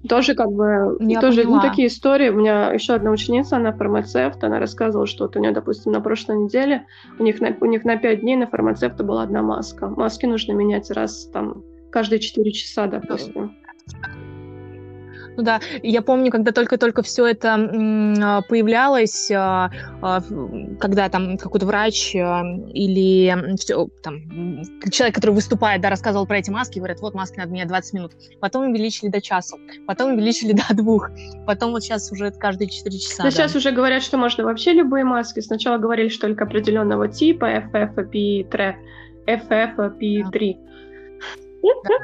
Тоже 0.08 0.34
как 0.34 0.50
бы, 0.50 0.96
я 1.00 1.20
тоже 1.20 1.44
ну, 1.44 1.60
такие 1.60 1.88
истории. 1.88 2.30
У 2.30 2.36
меня 2.36 2.72
еще 2.72 2.94
одна 2.94 3.10
ученица, 3.10 3.58
она 3.58 3.72
фармацевт, 3.72 4.42
она 4.42 4.58
рассказывала, 4.58 5.06
что 5.06 5.24
вот 5.24 5.36
у 5.36 5.38
нее, 5.38 5.52
допустим, 5.52 5.92
на 5.92 6.00
прошлой 6.00 6.38
неделе 6.38 6.86
у 7.18 7.22
них 7.22 7.42
на, 7.42 7.54
у 7.60 7.66
них 7.66 7.84
на 7.84 7.98
пять 7.98 8.20
дней 8.20 8.36
на 8.36 8.46
фармацевта 8.46 9.04
была 9.04 9.24
одна 9.24 9.42
маска. 9.42 9.88
Маски 9.88 10.24
нужно 10.24 10.52
менять 10.52 10.90
раз 10.90 11.26
там 11.26 11.62
каждые 11.90 12.20
4 12.20 12.52
часа, 12.52 12.86
допустим. 12.86 13.56
Ну 15.36 15.44
да, 15.44 15.60
я 15.82 16.02
помню, 16.02 16.30
когда 16.30 16.52
только-только 16.52 17.02
все 17.02 17.26
это 17.26 17.54
а, 17.54 18.42
появлялось, 18.42 19.30
а, 19.30 19.70
а, 20.02 20.22
когда 20.78 21.08
там 21.08 21.38
какой-то 21.38 21.66
врач 21.66 22.14
или 22.14 23.56
все, 23.56 23.88
там, 24.02 24.20
человек, 24.90 25.14
который 25.14 25.30
выступает, 25.30 25.80
да, 25.80 25.88
рассказывал 25.88 26.26
про 26.26 26.38
эти 26.38 26.50
маски, 26.50 26.78
говорят, 26.78 27.00
вот 27.00 27.14
маски 27.14 27.38
надо 27.38 27.52
менять 27.52 27.68
20 27.68 27.94
минут. 27.94 28.12
Потом 28.40 28.68
увеличили 28.68 29.08
до 29.08 29.22
часу, 29.22 29.58
потом 29.86 30.12
увеличили 30.12 30.52
до 30.68 30.74
двух, 30.74 31.10
потом 31.46 31.70
вот 31.70 31.82
сейчас 31.82 32.10
уже 32.12 32.30
каждые 32.32 32.68
4 32.68 32.98
часа. 32.98 33.22
Но 33.22 33.24
да. 33.24 33.30
сейчас 33.30 33.56
уже 33.56 33.70
говорят, 33.70 34.02
что 34.02 34.18
можно 34.18 34.44
вообще 34.44 34.72
любые 34.72 35.04
маски. 35.04 35.40
Сначала 35.40 35.78
говорили, 35.78 36.08
что 36.08 36.26
только 36.26 36.44
определенного 36.44 37.08
типа 37.08 37.64
FFP3, 37.72 38.74
FFP3. 39.26 40.54
Да, 40.54 40.69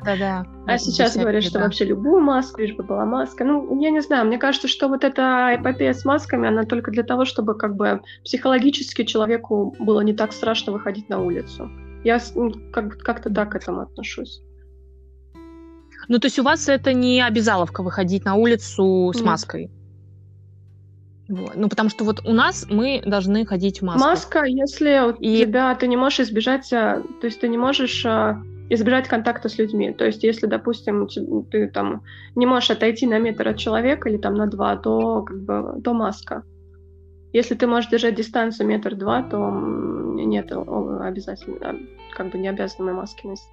да, 0.05 0.47
А 0.67 0.79
сейчас 0.79 1.17
говорят, 1.17 1.43
что 1.45 1.59
вообще 1.59 1.85
любую 1.85 2.21
маску, 2.21 2.61
лишь 2.61 2.75
бы 2.75 2.85
была 2.85 3.05
маска. 3.05 3.45
Ну, 3.45 3.81
я 3.81 3.91
не 3.91 4.01
знаю, 4.01 4.27
мне 4.27 4.39
кажется, 4.39 4.69
что 4.69 4.89
вот 4.89 5.05
эта 5.05 5.53
эпопея 5.55 5.93
с 5.93 6.05
масками, 6.05 6.49
она 6.49 6.65
только 6.65 6.91
для 6.91 7.03
того, 7.03 7.25
чтобы 7.25 7.57
как 7.57 7.77
бы 7.77 8.01
психологически 8.25 9.05
человеку 9.05 9.75
было 9.79 10.01
не 10.01 10.13
так 10.13 10.33
страшно 10.33 10.73
выходить 10.73 11.09
на 11.09 11.21
улицу. 11.21 11.71
Я 12.05 12.21
как- 12.73 12.99
как-то 12.99 13.33
так 13.33 13.53
к 13.53 13.57
этому 13.57 13.81
отношусь. 13.81 14.43
Ну, 16.09 16.19
то 16.19 16.27
есть 16.27 16.39
у 16.39 16.43
вас 16.43 16.69
это 16.69 16.93
не 16.93 17.21
обязаловка 17.21 17.83
выходить 17.83 18.25
на 18.25 18.35
улицу 18.35 19.11
с 19.13 19.17
Нет. 19.17 19.25
маской? 19.25 19.71
Вот. 21.29 21.53
Ну, 21.57 21.69
потому 21.69 21.91
что 21.91 22.05
вот 22.05 22.25
у 22.25 22.33
нас 22.33 22.67
мы 22.69 23.03
должны 23.05 23.45
ходить 23.45 23.81
в 23.81 23.85
маске. 23.85 24.07
Маска, 24.07 24.45
если 24.45 25.15
И... 25.21 25.45
тебя 25.45 25.75
ты 25.75 25.89
не 25.89 25.97
можешь 25.97 26.21
избежать, 26.21 26.73
а, 26.73 27.03
то 27.21 27.27
есть 27.27 27.41
ты 27.41 27.49
не 27.49 27.59
можешь 27.59 28.07
а, 28.07 28.41
избежать 28.71 29.09
контакта 29.09 29.49
с 29.49 29.59
людьми. 29.59 29.93
То 29.93 30.05
есть, 30.05 30.23
если, 30.23 30.47
допустим, 30.47 31.09
ты 31.51 31.69
там 31.69 32.03
не 32.37 32.47
можешь 32.47 32.71
отойти 32.71 33.07
на 33.07 33.19
метр 33.19 33.49
от 33.49 33.59
человека 33.59 34.09
или 34.09 34.19
там 34.19 34.35
на 34.35 34.47
два, 34.47 34.77
то 34.77 35.23
как 35.23 35.41
бы 35.43 35.81
то 35.83 35.95
маска. 35.95 36.45
Если 37.33 37.55
ты 37.55 37.67
можешь 37.67 37.91
держать 37.91 38.15
дистанцию 38.15 38.69
метр-два, 38.69 39.23
то 39.23 39.51
нет 39.51 40.53
обязательно, 40.53 41.77
как 42.15 42.31
бы 42.31 42.39
не 42.39 42.49
обязаны 42.49 42.93
маски 42.93 43.27
носить. 43.27 43.47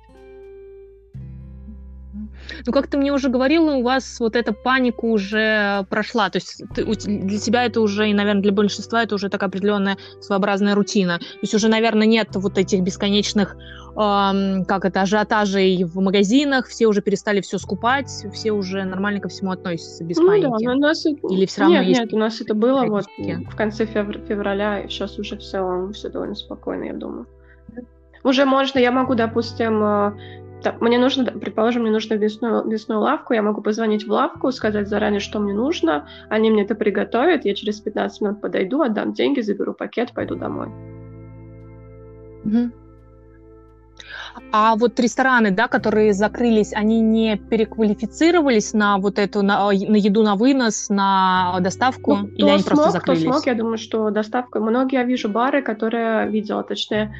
Ну, 2.65 2.71
как 2.71 2.87
ты 2.87 2.97
мне 2.97 3.11
уже 3.11 3.29
говорила, 3.29 3.75
у 3.75 3.83
вас 3.83 4.19
вот 4.19 4.35
эта 4.35 4.53
паника 4.53 5.05
уже 5.05 5.85
прошла. 5.89 6.29
То 6.29 6.37
есть 6.37 6.61
ты, 6.75 6.83
для 6.85 7.39
тебя 7.39 7.65
это 7.65 7.81
уже, 7.81 8.09
и, 8.09 8.13
наверное, 8.13 8.41
для 8.41 8.51
большинства 8.51 9.03
это 9.03 9.15
уже 9.15 9.29
такая 9.29 9.49
определенная 9.49 9.97
своеобразная 10.21 10.75
рутина. 10.75 11.19
То 11.19 11.39
есть 11.41 11.53
уже, 11.53 11.67
наверное, 11.67 12.07
нет 12.07 12.29
вот 12.33 12.57
этих 12.57 12.81
бесконечных, 12.81 13.55
эм, 13.95 14.65
как 14.65 14.85
это, 14.85 15.01
ажиотажей 15.01 15.83
в 15.83 15.99
магазинах, 15.99 16.67
все 16.67 16.87
уже 16.87 17.01
перестали 17.01 17.41
все 17.41 17.57
скупать, 17.57 18.09
все 18.33 18.51
уже 18.51 18.83
нормально 18.83 19.19
ко 19.19 19.29
всему 19.29 19.51
относятся 19.51 20.03
без 20.03 20.17
ну, 20.17 20.27
паники. 20.27 20.65
Да, 20.65 20.71
у 20.71 20.77
нас... 20.77 21.05
Или 21.05 21.45
все 21.45 21.61
равно 21.61 21.77
нет, 21.77 21.87
есть... 21.87 22.01
Нет, 22.01 22.13
у 22.13 22.17
нас 22.17 22.41
это 22.41 22.53
было 22.53 22.85
вот 22.85 23.05
в 23.17 23.55
конце 23.55 23.85
февр- 23.85 24.25
февраля, 24.27 24.79
и 24.79 24.89
сейчас 24.89 25.17
уже 25.19 25.37
все, 25.37 25.89
все 25.93 26.09
довольно 26.09 26.35
спокойно, 26.35 26.85
я 26.85 26.93
думаю. 26.93 27.27
Уже 28.23 28.45
можно, 28.45 28.79
я 28.79 28.91
могу, 28.91 29.15
допустим, 29.15 29.83
так, 30.63 30.81
мне 30.81 30.97
нужно, 30.97 31.25
предположим, 31.25 31.83
мне 31.83 31.91
нужно 31.91 32.15
весную, 32.15 32.67
весную 32.67 33.01
лавку, 33.01 33.33
я 33.33 33.41
могу 33.41 33.61
позвонить 33.61 34.07
в 34.07 34.11
лавку, 34.11 34.51
сказать 34.51 34.87
заранее, 34.87 35.19
что 35.19 35.39
мне 35.39 35.53
нужно, 35.53 36.07
они 36.29 36.49
мне 36.49 36.63
это 36.63 36.75
приготовят, 36.75 37.45
я 37.45 37.53
через 37.53 37.79
15 37.81 38.21
минут 38.21 38.41
подойду, 38.41 38.81
отдам 38.81 39.13
деньги, 39.13 39.41
заберу 39.41 39.73
пакет, 39.73 40.13
пойду 40.13 40.35
домой. 40.35 40.69
Угу. 42.45 42.71
А 44.51 44.75
вот 44.75 44.99
рестораны, 44.99 45.51
да, 45.51 45.67
которые 45.67 46.13
закрылись, 46.13 46.73
они 46.73 47.01
не 47.01 47.37
переквалифицировались 47.37 48.73
на 48.73 48.97
вот 48.97 49.19
эту, 49.19 49.43
на, 49.43 49.67
на 49.67 49.71
еду 49.71 50.23
на 50.23 50.35
вынос, 50.35 50.89
на 50.89 51.59
доставку? 51.59 52.15
Ну, 52.15 52.27
или 52.27 52.49
они 52.49 52.59
смог, 52.59 52.75
просто 52.75 52.91
закрылись? 52.91 53.23
Кто 53.23 53.33
смог, 53.33 53.45
я 53.45 53.53
думаю, 53.53 53.77
что 53.77 54.09
доставка... 54.09 54.59
Многие, 54.59 54.95
я 54.95 55.03
вижу 55.03 55.29
бары, 55.29 55.61
которые 55.61 56.29
видела, 56.29 56.63
точнее, 56.63 57.13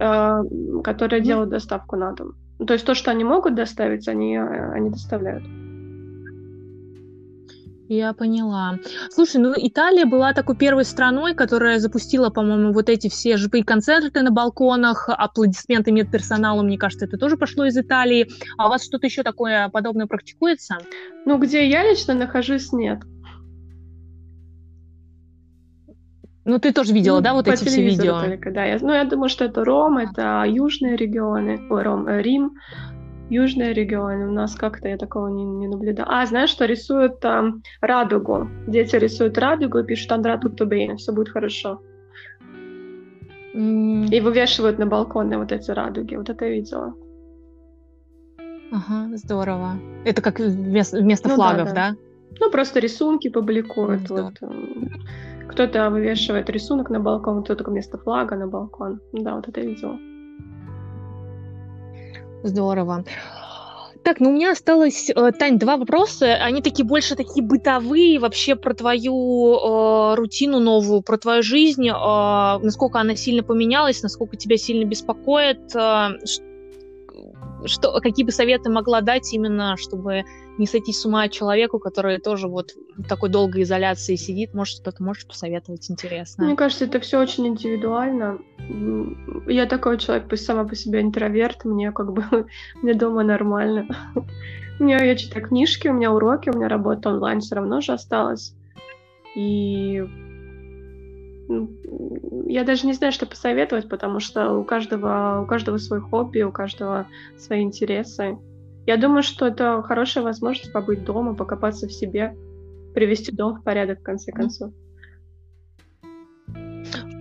э, 0.00 0.42
которые 0.82 1.20
mm. 1.20 1.24
делают 1.24 1.50
доставку 1.50 1.96
на 1.96 2.12
дом. 2.12 2.34
То 2.64 2.72
есть 2.72 2.86
то, 2.86 2.94
что 2.94 3.10
они 3.10 3.24
могут 3.24 3.54
доставить, 3.54 4.08
они, 4.08 4.36
э, 4.36 4.72
они 4.72 4.90
доставляют. 4.90 5.44
Я 7.88 8.12
поняла. 8.14 8.78
Слушай, 9.10 9.36
ну 9.36 9.52
Италия 9.56 10.06
была 10.06 10.32
такой 10.32 10.56
первой 10.56 10.84
страной, 10.84 11.34
которая 11.34 11.78
запустила, 11.78 12.30
по-моему, 12.30 12.72
вот 12.72 12.88
эти 12.88 13.08
все 13.08 13.36
живые 13.36 13.64
концерты 13.64 14.22
на 14.22 14.32
балконах, 14.32 15.08
аплодисменты 15.08 15.92
медперсоналу, 15.92 16.64
мне 16.64 16.78
кажется, 16.78 17.04
это 17.04 17.16
тоже 17.16 17.36
пошло 17.36 17.64
из 17.64 17.76
Италии. 17.76 18.28
А 18.58 18.66
у 18.66 18.70
вас 18.70 18.84
что-то 18.84 19.06
еще 19.06 19.22
такое 19.22 19.68
подобное 19.68 20.06
практикуется? 20.06 20.78
Ну, 21.26 21.38
где 21.38 21.68
я 21.68 21.88
лично 21.88 22.14
нахожусь, 22.14 22.72
нет. 22.72 23.00
Ну, 26.46 26.60
ты 26.60 26.72
тоже 26.72 26.92
видела, 26.92 27.16
ну, 27.16 27.22
да, 27.22 27.34
вот 27.34 27.48
эти 27.48 27.64
все 27.64 27.82
видео? 27.82 28.20
Только, 28.20 28.52
да. 28.52 28.64
Я, 28.64 28.78
ну, 28.80 28.92
я 28.92 29.04
думаю, 29.04 29.28
что 29.28 29.44
это 29.44 29.64
Ром, 29.64 29.98
это 29.98 30.44
южные 30.46 30.96
регионы, 30.96 31.60
ой, 31.68 31.82
Ром, 31.82 32.06
э, 32.06 32.22
Рим, 32.22 32.52
южные 33.30 33.72
регионы. 33.72 34.28
У 34.28 34.32
нас 34.32 34.54
как-то 34.54 34.88
я 34.88 34.96
такого 34.96 35.26
не, 35.26 35.44
не 35.44 35.66
наблюдала. 35.66 36.08
А, 36.08 36.26
знаешь, 36.26 36.50
что 36.50 36.66
рисуют 36.66 37.18
там 37.18 37.62
радугу. 37.80 38.48
Дети 38.68 38.94
рисуют 38.94 39.36
радугу 39.38 39.78
и 39.78 39.84
пишут 39.84 40.12
«Андра 40.12 40.38
Туттубейна», 40.38 40.96
все 40.96 41.12
будет 41.12 41.30
хорошо. 41.30 41.82
Mm. 43.52 44.08
И 44.10 44.20
вывешивают 44.20 44.78
на 44.78 44.86
балконы 44.86 45.38
вот 45.38 45.50
эти 45.50 45.72
радуги. 45.72 46.14
Вот 46.14 46.28
это 46.28 46.44
я 46.44 46.52
видела. 46.52 46.94
Ага, 48.70 49.16
здорово. 49.16 49.78
Это 50.04 50.22
как 50.22 50.38
вместо, 50.38 50.98
вместо 50.98 51.28
ну, 51.28 51.34
флагов, 51.34 51.68
да, 51.68 51.74
да? 51.74 51.90
да? 51.90 51.96
Ну, 52.38 52.50
просто 52.50 52.78
рисунки 52.78 53.30
публикуют. 53.30 54.10
Mm, 54.10 54.22
вот. 54.22 54.34
Кто-то 55.48 55.90
вывешивает 55.90 56.50
рисунок 56.50 56.90
на 56.90 57.00
балкон, 57.00 57.42
кто-то 57.42 57.64
вместо 57.64 57.98
флага 57.98 58.36
на 58.36 58.46
балкон. 58.46 59.00
Да, 59.12 59.36
вот 59.36 59.48
это 59.48 59.60
я 59.60 59.66
видела. 59.66 59.98
Здорово. 62.42 63.04
Так, 64.06 64.20
ну 64.20 64.30
у 64.30 64.32
меня 64.32 64.52
осталось, 64.52 65.10
э, 65.10 65.32
Тань, 65.32 65.58
два 65.58 65.76
вопроса. 65.76 66.36
Они 66.36 66.62
такие 66.62 66.86
больше 66.86 67.16
такие 67.16 67.44
бытовые, 67.44 68.20
вообще 68.20 68.54
про 68.54 68.72
твою 68.72 69.56
э, 69.56 70.14
рутину 70.14 70.60
новую, 70.60 71.02
про 71.02 71.18
твою 71.18 71.42
жизнь, 71.42 71.88
э, 71.88 71.92
насколько 71.92 73.00
она 73.00 73.16
сильно 73.16 73.42
поменялась, 73.42 74.04
насколько 74.04 74.36
тебя 74.36 74.58
сильно 74.58 74.84
беспокоит, 74.84 75.74
э, 75.74 76.10
что, 77.66 78.00
какие 78.00 78.24
бы 78.24 78.32
советы 78.32 78.70
могла 78.70 79.00
дать 79.00 79.32
именно, 79.32 79.76
чтобы 79.76 80.24
не 80.58 80.66
сойти 80.66 80.92
с 80.92 81.04
ума 81.04 81.28
человеку, 81.28 81.78
который 81.78 82.18
тоже 82.18 82.48
вот 82.48 82.72
в 82.96 83.06
такой 83.06 83.28
долгой 83.28 83.62
изоляции 83.62 84.16
сидит, 84.16 84.54
может, 84.54 84.76
что-то 84.76 85.02
можешь 85.02 85.26
посоветовать 85.26 85.90
интересно? 85.90 86.44
Мне 86.44 86.56
кажется, 86.56 86.86
это 86.86 87.00
все 87.00 87.20
очень 87.20 87.46
индивидуально. 87.46 88.38
Я 89.46 89.66
такой 89.66 89.98
человек, 89.98 90.34
сама 90.38 90.64
по 90.64 90.74
себе 90.74 91.00
интроверт, 91.00 91.64
мне 91.64 91.92
как 91.92 92.12
бы, 92.12 92.24
мне 92.82 92.94
дома 92.94 93.22
нормально. 93.22 93.86
У 94.78 94.84
меня 94.84 95.02
я 95.02 95.16
читаю 95.16 95.46
книжки, 95.46 95.88
у 95.88 95.94
меня 95.94 96.12
уроки, 96.12 96.50
у 96.50 96.52
меня 96.56 96.68
работа 96.68 97.10
онлайн 97.10 97.40
все 97.40 97.56
равно 97.56 97.80
же 97.80 97.92
осталась. 97.92 98.54
И 99.34 100.04
я 102.46 102.64
даже 102.64 102.86
не 102.86 102.92
знаю, 102.92 103.12
что 103.12 103.26
посоветовать, 103.26 103.88
потому 103.88 104.20
что 104.20 104.52
у 104.52 104.64
каждого, 104.64 105.42
у 105.42 105.46
каждого 105.46 105.78
свой 105.78 106.00
хобби, 106.00 106.42
у 106.42 106.52
каждого 106.52 107.06
свои 107.38 107.62
интересы. 107.62 108.38
Я 108.86 108.96
думаю, 108.96 109.22
что 109.22 109.46
это 109.46 109.82
хорошая 109.82 110.24
возможность 110.24 110.72
побыть 110.72 111.04
дома, 111.04 111.34
покопаться 111.34 111.86
в 111.86 111.92
себе, 111.92 112.36
привести 112.94 113.32
дом 113.32 113.60
в 113.60 113.64
порядок, 113.64 114.00
в 114.00 114.02
конце 114.02 114.32
концов. 114.32 114.72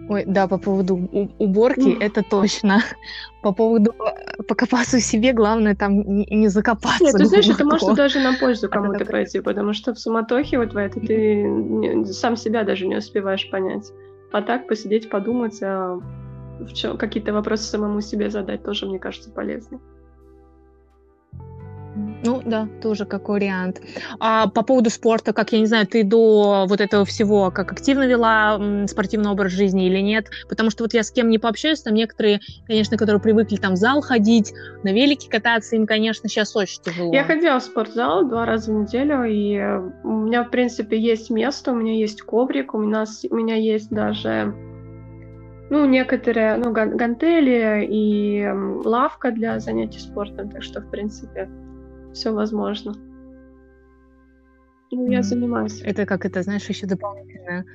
Ой, 0.07 0.23
да, 0.27 0.47
по 0.47 0.59
поводу 0.59 0.95
уборки, 1.39 1.97
это 1.99 2.21
точно. 2.21 2.81
По 3.41 3.51
поводу 3.51 3.93
э, 3.93 4.43
покопаться 4.43 4.97
в 4.97 5.01
себе, 5.01 5.33
главное 5.33 5.75
там 5.75 6.01
не 6.01 6.47
закопаться. 6.47 7.03
Нет, 7.03 7.15
ты 7.15 7.25
знаешь, 7.25 7.49
это 7.49 7.65
может 7.65 7.95
даже 7.95 8.19
на 8.19 8.33
пользу 8.33 8.69
кому-то 8.69 9.05
пойти, 9.05 9.39
потому 9.39 9.73
что 9.73 9.93
в 9.93 9.99
суматохе 9.99 10.59
вот 10.59 10.73
в 10.73 10.77
этой 10.77 11.01
ты 11.01 12.05
сам 12.13 12.38
себя 12.38 12.63
даже 12.63 12.85
не 12.85 12.97
успеваешь 12.97 13.49
понять. 13.49 13.91
А 14.35 14.41
так 14.41 14.67
посидеть, 14.67 15.09
подумать, 15.09 15.63
а 15.63 15.97
какие-то 16.99 17.31
вопросы 17.31 17.63
самому 17.63 18.01
себе 18.01 18.29
задать 18.29 18.63
тоже, 18.63 18.85
мне 18.85 18.99
кажется, 18.99 19.31
полезно. 19.31 19.79
Ну 22.23 22.41
да, 22.43 22.67
тоже 22.82 23.06
как 23.06 23.30
вариант. 23.30 23.82
А 24.19 24.47
по 24.47 24.63
поводу 24.63 24.89
спорта, 24.89 25.34
как 25.34 25.51
я 25.51 25.60
не 25.60 25.65
знаю, 25.65 25.86
ты 25.86 26.04
до 26.04 26.65
вот 26.67 26.82
этого 26.82 27.06
всего 27.06 27.51
как 27.51 27.71
активно 27.71 28.08
вела 28.08 28.88
спортивный 28.88 29.30
образ 29.30 29.51
жизни 29.51 29.88
или 29.88 29.99
нет? 29.99 30.28
Потому 30.49 30.69
что 30.69 30.84
вот 30.84 30.93
я 30.93 31.04
с 31.04 31.12
кем 31.12 31.30
не 31.30 31.38
пообщаюсь, 31.38 31.82
там 31.82 31.93
некоторые, 31.93 32.39
конечно, 32.65 32.97
которые 32.97 33.21
привыкли 33.21 33.58
там 33.58 33.73
в 33.73 33.78
зал 33.78 34.01
ходить, 34.01 34.54
на 34.84 34.91
велике 34.91 35.30
кататься, 35.30 35.75
им, 35.75 35.86
конечно, 35.86 36.30
сейчас 36.30 36.56
очень 36.56 36.82
тяжело. 36.82 37.13
Я 37.13 37.23
ходила 37.23 37.60
в 37.60 37.63
спортзал 37.63 38.28
два 38.28 38.45
раза 38.45 38.71
в 38.71 38.75
неделю, 38.75 39.23
и 39.23 39.60
у 40.04 40.12
меня, 40.12 40.43
в 40.43 40.49
принципе, 40.49 40.99
есть 40.99 41.30
место, 41.30 41.71
у 41.71 41.75
меня 41.75 41.93
есть 41.93 42.21
коврик, 42.21 42.73
у 42.73 42.80
нас, 42.80 43.25
у 43.30 43.36
меня 43.36 43.56
есть 43.56 43.89
даже 43.89 44.54
ну, 45.69 45.86
некоторые, 45.86 46.58
ну, 46.58 46.71
гантели 46.71 47.88
и 47.89 48.47
лавка 48.86 49.32
для 49.32 49.60
занятий 49.60 49.99
спортом, 49.99 50.49
так 50.49 50.62
что, 50.62 50.82
в 50.82 50.89
принципе, 50.89 51.49
все 52.15 52.34
возможно. 52.34 52.95
Ну, 54.91 55.12
я 55.12 55.21
занимаюсь. 55.21 55.82
Это 55.82 56.06
как 56.06 56.25
это, 56.25 56.41
знаешь, 56.41 56.67
еще 56.69 56.88
дополнительно, 56.88 57.65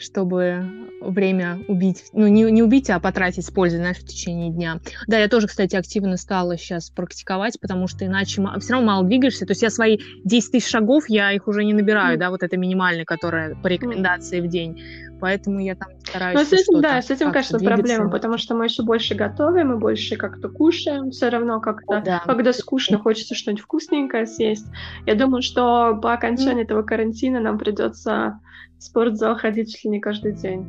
чтобы 0.00 0.64
время 1.00 1.60
убить, 1.68 2.04
ну, 2.12 2.26
не, 2.26 2.42
не 2.50 2.62
убить, 2.62 2.90
а 2.90 3.00
потратить 3.00 3.46
с 3.46 3.50
пользой, 3.50 3.78
знаешь, 3.78 3.98
в 3.98 4.06
течение 4.06 4.50
дня. 4.50 4.80
Да, 5.06 5.18
я 5.18 5.28
тоже, 5.28 5.46
кстати, 5.46 5.76
активно 5.76 6.16
стала 6.16 6.56
сейчас 6.56 6.90
практиковать, 6.90 7.58
потому 7.60 7.86
что 7.86 8.06
иначе 8.06 8.42
все 8.60 8.72
равно 8.72 8.86
мало 8.86 9.06
двигаешься. 9.06 9.46
То 9.46 9.52
есть 9.52 9.62
я 9.62 9.70
свои 9.70 9.98
10 10.24 10.52
тысяч 10.52 10.68
шагов, 10.68 11.04
я 11.08 11.32
их 11.32 11.48
уже 11.48 11.64
не 11.64 11.72
набираю, 11.72 12.16
mm. 12.16 12.20
да, 12.20 12.30
вот 12.30 12.42
это 12.42 12.56
минимальное, 12.56 13.04
которое 13.04 13.54
по 13.56 13.66
рекомендации 13.66 14.40
mm. 14.40 14.42
в 14.42 14.48
день. 14.48 14.82
Поэтому 15.20 15.60
я 15.60 15.74
там 15.74 15.88
стараюсь. 16.02 16.38
Ну, 16.38 16.44
с 16.44 16.52
этим, 16.52 16.80
да, 16.80 17.02
с 17.02 17.10
этим, 17.10 17.30
конечно, 17.30 17.58
двигаться. 17.58 17.82
проблема, 17.82 18.10
потому 18.10 18.38
что 18.38 18.54
мы 18.54 18.64
еще 18.64 18.82
больше 18.82 19.14
готовим, 19.14 19.68
мы 19.68 19.78
больше 19.78 20.16
как-то 20.16 20.48
кушаем, 20.48 21.10
все 21.10 21.28
равно 21.28 21.60
как-то, 21.60 22.00
да. 22.00 22.22
когда 22.24 22.52
скучно, 22.52 22.98
хочется 22.98 23.34
что-нибудь 23.34 23.62
вкусненькое 23.62 24.26
съесть. 24.26 24.66
Я 25.06 25.14
думаю, 25.14 25.42
что 25.42 25.98
по 26.02 26.14
окончании 26.14 26.62
mm. 26.62 26.64
этого 26.64 26.82
карантина 26.82 27.40
нам 27.40 27.58
придется 27.58 28.40
в 28.80 28.82
спортзал 28.82 29.36
ходить 29.36 29.72
чуть 29.72 29.84
ли 29.84 29.90
не 29.90 30.00
каждый 30.00 30.32
день. 30.32 30.66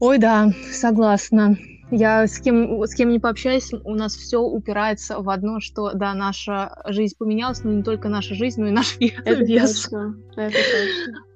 Ой, 0.00 0.18
да, 0.18 0.50
согласна. 0.72 1.56
Я 1.92 2.26
с 2.26 2.40
кем, 2.40 2.82
с 2.82 2.94
кем 2.94 3.10
не 3.10 3.18
пообщаюсь, 3.18 3.72
у 3.72 3.94
нас 3.94 4.14
все 4.14 4.40
упирается 4.40 5.20
в 5.20 5.30
одно, 5.30 5.60
что 5.60 5.92
да, 5.92 6.14
наша 6.14 6.82
жизнь 6.86 7.14
поменялась, 7.18 7.62
но 7.62 7.72
не 7.72 7.82
только 7.82 8.08
наша 8.08 8.34
жизнь, 8.34 8.60
но 8.60 8.68
и 8.68 8.70
наш 8.70 8.98
вес. 8.98 9.12
Это 9.24 9.46
точно. 9.46 10.16
Это 10.36 10.56
точно. 10.56 11.29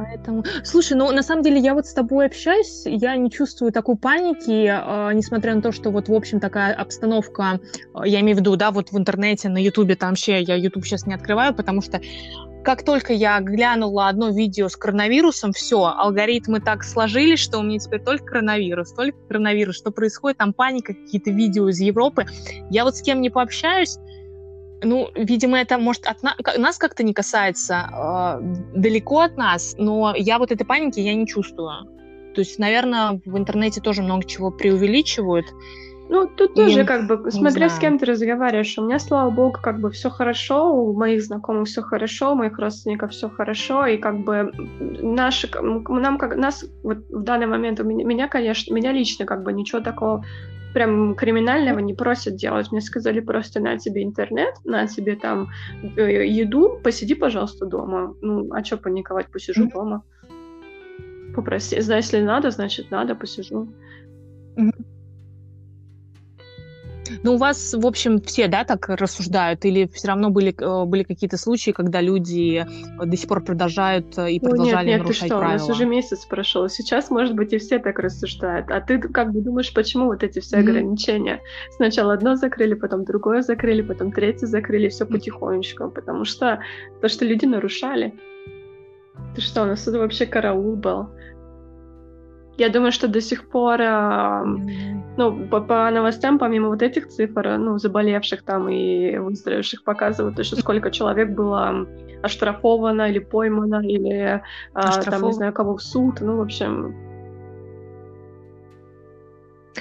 Поэтому, 0.00 0.44
слушай, 0.64 0.94
ну 0.94 1.12
на 1.12 1.22
самом 1.22 1.42
деле 1.42 1.58
я 1.58 1.74
вот 1.74 1.86
с 1.86 1.92
тобой 1.92 2.24
общаюсь, 2.24 2.84
я 2.86 3.16
не 3.16 3.30
чувствую 3.30 3.70
такой 3.70 3.96
паники, 3.96 4.66
э, 4.66 5.12
несмотря 5.12 5.54
на 5.54 5.60
то, 5.60 5.72
что 5.72 5.90
вот 5.90 6.08
в 6.08 6.14
общем 6.14 6.40
такая 6.40 6.72
обстановка, 6.72 7.60
э, 7.94 8.08
я 8.08 8.20
имею 8.20 8.38
в 8.38 8.40
виду, 8.40 8.56
да, 8.56 8.70
вот 8.70 8.92
в 8.92 8.96
интернете, 8.96 9.50
на 9.50 9.58
Ютубе, 9.62 9.96
там 9.96 10.10
вообще 10.10 10.40
я 10.40 10.54
Ютуб 10.54 10.86
сейчас 10.86 11.06
не 11.06 11.12
открываю, 11.12 11.54
потому 11.54 11.82
что 11.82 12.00
как 12.64 12.82
только 12.82 13.12
я 13.12 13.38
глянула 13.40 14.08
одно 14.08 14.30
видео 14.30 14.70
с 14.70 14.76
коронавирусом, 14.76 15.52
все, 15.52 15.84
алгоритмы 15.84 16.60
так 16.60 16.82
сложились, 16.82 17.38
что 17.38 17.58
у 17.58 17.62
меня 17.62 17.78
теперь 17.78 18.00
только 18.00 18.24
коронавирус, 18.24 18.92
только 18.92 19.18
коронавирус. 19.28 19.76
Что 19.76 19.90
происходит? 19.90 20.38
Там 20.38 20.52
паника, 20.54 20.94
какие-то 20.94 21.30
видео 21.30 21.68
из 21.68 21.80
Европы. 21.80 22.26
Я 22.70 22.84
вот 22.84 22.96
с 22.96 23.02
кем 23.02 23.20
не 23.20 23.30
пообщаюсь, 23.30 23.98
ну, 24.82 25.10
видимо, 25.14 25.58
это 25.58 25.78
может 25.78 26.06
от 26.06 26.22
на... 26.22 26.34
нас 26.58 26.78
как-то 26.78 27.02
не 27.02 27.14
касается, 27.14 27.88
э, 27.92 28.78
далеко 28.78 29.20
от 29.20 29.36
нас, 29.36 29.74
но 29.78 30.14
я 30.16 30.38
вот 30.38 30.52
этой 30.52 30.64
паники 30.64 31.00
я 31.00 31.14
не 31.14 31.26
чувствую. 31.26 31.86
То 32.34 32.40
есть, 32.40 32.58
наверное, 32.58 33.20
в 33.24 33.36
интернете 33.36 33.80
тоже 33.80 34.02
много 34.02 34.24
чего 34.24 34.50
преувеличивают. 34.50 35.46
Ну, 36.08 36.26
тут 36.26 36.54
тоже, 36.54 36.84
как 36.84 37.06
бы, 37.06 37.30
смотря 37.30 37.68
знаю. 37.68 37.70
с 37.70 37.78
кем 37.78 37.98
ты 37.98 38.06
разговариваешь. 38.06 38.76
У 38.78 38.84
меня, 38.84 38.98
слава 38.98 39.30
богу, 39.30 39.58
как 39.62 39.80
бы 39.80 39.92
все 39.92 40.10
хорошо, 40.10 40.74
у 40.74 40.92
моих 40.92 41.22
знакомых 41.22 41.68
все 41.68 41.82
хорошо, 41.82 42.32
у 42.32 42.34
моих 42.34 42.58
родственников 42.58 43.12
все 43.12 43.28
хорошо, 43.28 43.86
и 43.86 43.96
как 43.96 44.24
бы 44.24 44.52
наши, 45.00 45.48
нам 45.62 46.18
как 46.18 46.36
нас 46.36 46.64
вот 46.82 46.98
в 47.10 47.22
данный 47.22 47.46
момент 47.46 47.78
у 47.78 47.84
меня, 47.84 48.04
меня, 48.04 48.28
конечно, 48.28 48.74
меня 48.74 48.90
лично 48.90 49.24
как 49.24 49.44
бы 49.44 49.52
ничего 49.52 49.80
такого 49.80 50.24
прям 50.74 51.14
криминального 51.14 51.78
не 51.78 51.94
просят 51.94 52.36
делать. 52.36 52.72
Мне 52.72 52.80
сказали 52.80 53.20
просто 53.20 53.60
на 53.60 53.78
тебе 53.78 54.02
интернет, 54.02 54.54
на 54.64 54.86
тебе 54.86 55.16
там 55.16 55.48
э, 55.96 56.26
еду, 56.26 56.80
посиди, 56.82 57.14
пожалуйста, 57.14 57.66
дома. 57.66 58.14
Ну, 58.20 58.52
а 58.52 58.64
что 58.64 58.76
паниковать, 58.76 59.28
посижу 59.30 59.66
mm-hmm. 59.66 59.72
дома. 59.72 60.02
Попроси, 61.34 61.76
если 61.76 62.20
надо, 62.20 62.50
значит 62.50 62.90
надо, 62.90 63.14
посижу. 63.14 63.68
Mm-hmm. 64.56 64.89
Ну, 67.22 67.34
у 67.34 67.36
вас, 67.36 67.74
в 67.74 67.86
общем, 67.86 68.20
все, 68.20 68.48
да, 68.48 68.64
так 68.64 68.88
рассуждают? 68.88 69.64
Или 69.64 69.86
все 69.92 70.08
равно 70.08 70.30
были, 70.30 70.54
э, 70.58 70.84
были 70.86 71.02
какие-то 71.02 71.36
случаи, 71.36 71.70
когда 71.70 72.00
люди 72.00 72.66
э, 72.66 73.04
до 73.04 73.16
сих 73.16 73.28
пор 73.28 73.44
продолжают 73.44 74.16
э, 74.16 74.32
и 74.32 74.40
продолжали 74.40 74.74
ну, 74.74 74.78
нет, 74.78 74.86
нет, 74.86 75.00
нарушать 75.00 75.20
ты 75.20 75.26
что, 75.26 75.38
правила? 75.38 75.56
у 75.56 75.58
нас 75.58 75.68
уже 75.68 75.84
месяц 75.84 76.24
прошел. 76.24 76.68
Сейчас, 76.68 77.10
может 77.10 77.34
быть, 77.34 77.52
и 77.52 77.58
все 77.58 77.78
так 77.78 77.98
рассуждают. 77.98 78.70
А 78.70 78.80
ты 78.80 78.98
как 78.98 79.32
бы 79.32 79.42
думаешь, 79.42 79.72
почему 79.74 80.06
вот 80.06 80.22
эти 80.22 80.40
все 80.40 80.56
mm-hmm. 80.56 80.60
ограничения? 80.60 81.40
Сначала 81.76 82.14
одно 82.14 82.36
закрыли, 82.36 82.74
потом 82.74 83.04
другое 83.04 83.42
закрыли, 83.42 83.82
потом 83.82 84.12
третье 84.12 84.46
закрыли, 84.46 84.88
все 84.88 85.04
потихонечку. 85.04 85.90
Потому 85.90 86.24
что 86.24 86.60
то, 87.02 87.08
что 87.08 87.26
люди 87.26 87.44
нарушали. 87.44 88.14
Ты 89.34 89.42
что, 89.42 89.62
у 89.62 89.66
нас 89.66 89.84
тут 89.84 89.94
вообще 89.96 90.24
караул 90.24 90.76
был. 90.76 91.08
Я 92.58 92.68
думаю, 92.68 92.92
что 92.92 93.08
до 93.08 93.20
сих 93.20 93.48
пор, 93.48 93.78
ну, 95.16 95.48
по, 95.48 95.60
по 95.60 95.90
новостям, 95.90 96.38
помимо 96.38 96.68
вот 96.68 96.82
этих 96.82 97.08
цифр, 97.08 97.56
ну, 97.58 97.78
заболевших 97.78 98.42
там 98.42 98.68
и 98.68 99.16
выздоровевших, 99.16 99.82
показывают 99.84 100.38
еще, 100.38 100.56
сколько 100.56 100.90
человек 100.90 101.30
было 101.30 101.86
оштрафовано 102.22 103.08
или 103.08 103.18
поймано, 103.18 103.80
или 103.82 104.42
а, 104.74 105.02
там, 105.02 105.22
не 105.22 105.32
знаю, 105.32 105.52
кого 105.52 105.76
в 105.76 105.82
суд. 105.82 106.20
Ну, 106.20 106.36
в 106.36 106.42
общем, 106.42 106.94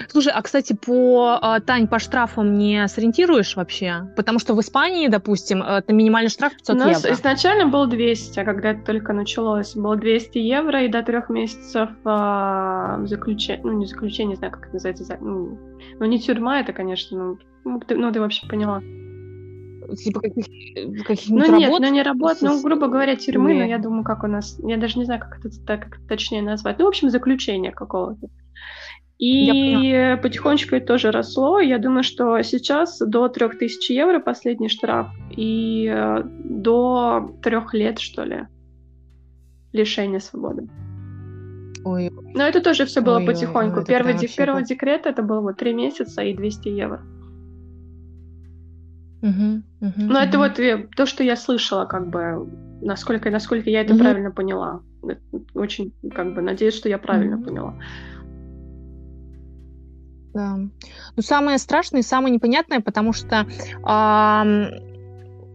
Слушай, 0.07 0.33
а, 0.33 0.41
кстати, 0.41 0.73
по, 0.73 1.39
а, 1.41 1.59
Тань, 1.59 1.87
по 1.87 1.99
штрафам 1.99 2.57
не 2.57 2.87
сориентируешь 2.87 3.55
вообще? 3.55 4.11
Потому 4.15 4.39
что 4.39 4.53
в 4.53 4.61
Испании, 4.61 5.07
допустим, 5.07 5.63
это 5.63 5.93
минимальный 5.93 6.29
штраф 6.29 6.53
500 6.53 6.75
У 6.75 6.79
нас 6.79 7.03
евро. 7.03 7.15
изначально 7.15 7.67
был 7.67 7.87
200, 7.87 8.39
а 8.39 8.45
когда 8.45 8.71
это 8.71 8.85
только 8.85 9.13
началось. 9.13 9.75
Было 9.75 9.95
200 9.95 10.37
евро 10.37 10.83
и 10.83 10.87
до 10.87 11.01
трех 11.01 11.29
месяцев 11.29 11.89
а, 12.05 12.99
заключение, 13.05 13.61
ну, 13.63 13.73
не 13.73 13.85
заключение, 13.85 14.31
не 14.31 14.35
знаю, 14.35 14.53
как 14.53 14.65
это 14.65 14.73
называется, 14.73 15.17
ну, 15.21 15.57
ну 15.99 16.05
не 16.05 16.19
тюрьма 16.19 16.59
это, 16.59 16.73
конечно, 16.73 17.17
ну, 17.17 17.39
ну, 17.65 17.79
ты, 17.79 17.95
ну, 17.95 18.11
ты 18.11 18.19
вообще 18.19 18.47
поняла 18.47 18.81
типа 19.95 20.19
каких, 20.19 20.45
каких 21.05 21.29
Ну 21.29 21.57
нет, 21.57 21.71
ну 21.79 21.91
не 21.91 22.03
работ, 22.03 22.37
ну, 22.41 22.61
грубо 22.61 22.87
говоря, 22.87 23.15
тюрьмы, 23.15 23.55
но 23.55 23.63
я 23.63 23.77
думаю, 23.79 24.03
как 24.03 24.23
у 24.23 24.27
нас, 24.27 24.59
я 24.63 24.77
даже 24.77 24.99
не 24.99 25.05
знаю, 25.05 25.19
как 25.19 25.39
это 25.39 25.49
так 25.65 25.97
точнее 26.07 26.41
назвать. 26.41 26.77
Ну, 26.79 26.85
в 26.85 26.87
общем, 26.89 27.09
заключение 27.09 27.71
какого-то. 27.71 28.27
И 29.19 30.17
потихонечку 30.23 30.75
это 30.75 30.85
тоже 30.85 31.11
росло. 31.11 31.59
Я 31.59 31.77
думаю, 31.77 32.03
что 32.03 32.41
сейчас 32.41 32.99
до 32.99 33.27
3000 33.27 33.91
евро 33.91 34.19
последний 34.19 34.69
штраф 34.69 35.07
и 35.29 35.91
э, 35.93 36.23
до 36.23 37.29
трех 37.43 37.73
лет, 37.73 37.99
что 37.99 38.23
ли, 38.23 38.47
лишения 39.73 40.19
свободы. 40.19 40.69
Ой. 41.83 42.11
Но 42.33 42.43
это 42.43 42.61
тоже 42.61 42.85
все 42.85 43.01
было 43.01 43.17
ой, 43.17 43.25
потихоньку. 43.25 43.79
Ой, 43.79 43.85
Первый, 43.85 44.13
де- 44.13 44.29
первый 44.29 44.63
декрет 44.63 45.05
это 45.05 45.21
было 45.21 45.41
вот 45.41 45.57
три 45.57 45.73
месяца 45.73 46.21
и 46.21 46.33
200 46.33 46.69
евро. 46.69 47.01
Угу, 49.21 49.63
угу, 49.81 49.93
Но 49.97 50.19
угу. 50.19 50.25
это 50.25 50.37
вот 50.37 50.59
э, 50.59 50.87
то, 50.95 51.05
что 51.05 51.25
я 51.25 51.35
слышала, 51.35 51.83
как 51.83 52.09
бы, 52.09 52.49
насколько, 52.81 53.29
насколько 53.29 53.69
я 53.69 53.81
это 53.81 53.93
угу. 53.93 54.01
правильно 54.01 54.31
поняла. 54.31 54.81
Очень, 55.53 55.93
как 56.15 56.33
бы, 56.33 56.41
надеюсь, 56.41 56.75
что 56.75 56.87
я 56.87 56.97
правильно 56.97 57.35
угу. 57.35 57.45
поняла. 57.45 57.75
Да. 60.33 60.57
Ну, 60.57 61.21
самое 61.21 61.57
страшное 61.57 62.01
и 62.01 62.03
самое 62.03 62.33
непонятное, 62.33 62.81
потому 62.81 63.13
что 63.13 63.47
а, 63.83 64.45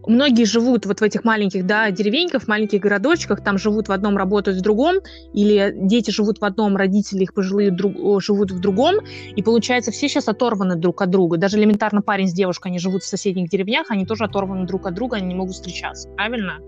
многие 0.07 0.45
живут 0.45 0.85
вот 0.85 0.99
в 0.99 1.03
этих 1.03 1.23
маленьких, 1.23 1.65
да, 1.65 1.91
деревеньках, 1.91 2.43
в 2.43 2.47
маленьких 2.47 2.81
городочках, 2.81 3.41
там 3.41 3.57
живут 3.57 3.87
в 3.87 3.91
одном, 3.91 4.17
работают 4.17 4.59
в 4.59 4.61
другом, 4.61 4.97
или 5.33 5.73
дети 5.75 6.11
живут 6.11 6.39
в 6.39 6.45
одном, 6.45 6.75
родители 6.75 7.23
их 7.23 7.33
пожилые 7.33 7.71
друг, 7.71 8.21
живут 8.21 8.51
в 8.51 8.59
другом, 8.59 8.95
и 9.35 9.41
получается, 9.41 9.91
все 9.91 10.07
сейчас 10.07 10.27
оторваны 10.27 10.75
друг 10.75 11.01
от 11.01 11.09
друга. 11.09 11.37
Даже 11.37 11.57
элементарно 11.57 12.01
парень 12.01 12.27
с 12.27 12.33
девушкой, 12.33 12.67
они 12.67 12.79
живут 12.79 13.03
в 13.03 13.07
соседних 13.07 13.49
деревнях, 13.49 13.87
они 13.89 14.05
тоже 14.05 14.25
оторваны 14.25 14.65
друг 14.65 14.85
от 14.85 14.93
друга, 14.93 15.17
они 15.17 15.27
не 15.27 15.35
могут 15.35 15.55
встречаться, 15.55 16.09
правильно? 16.09 16.59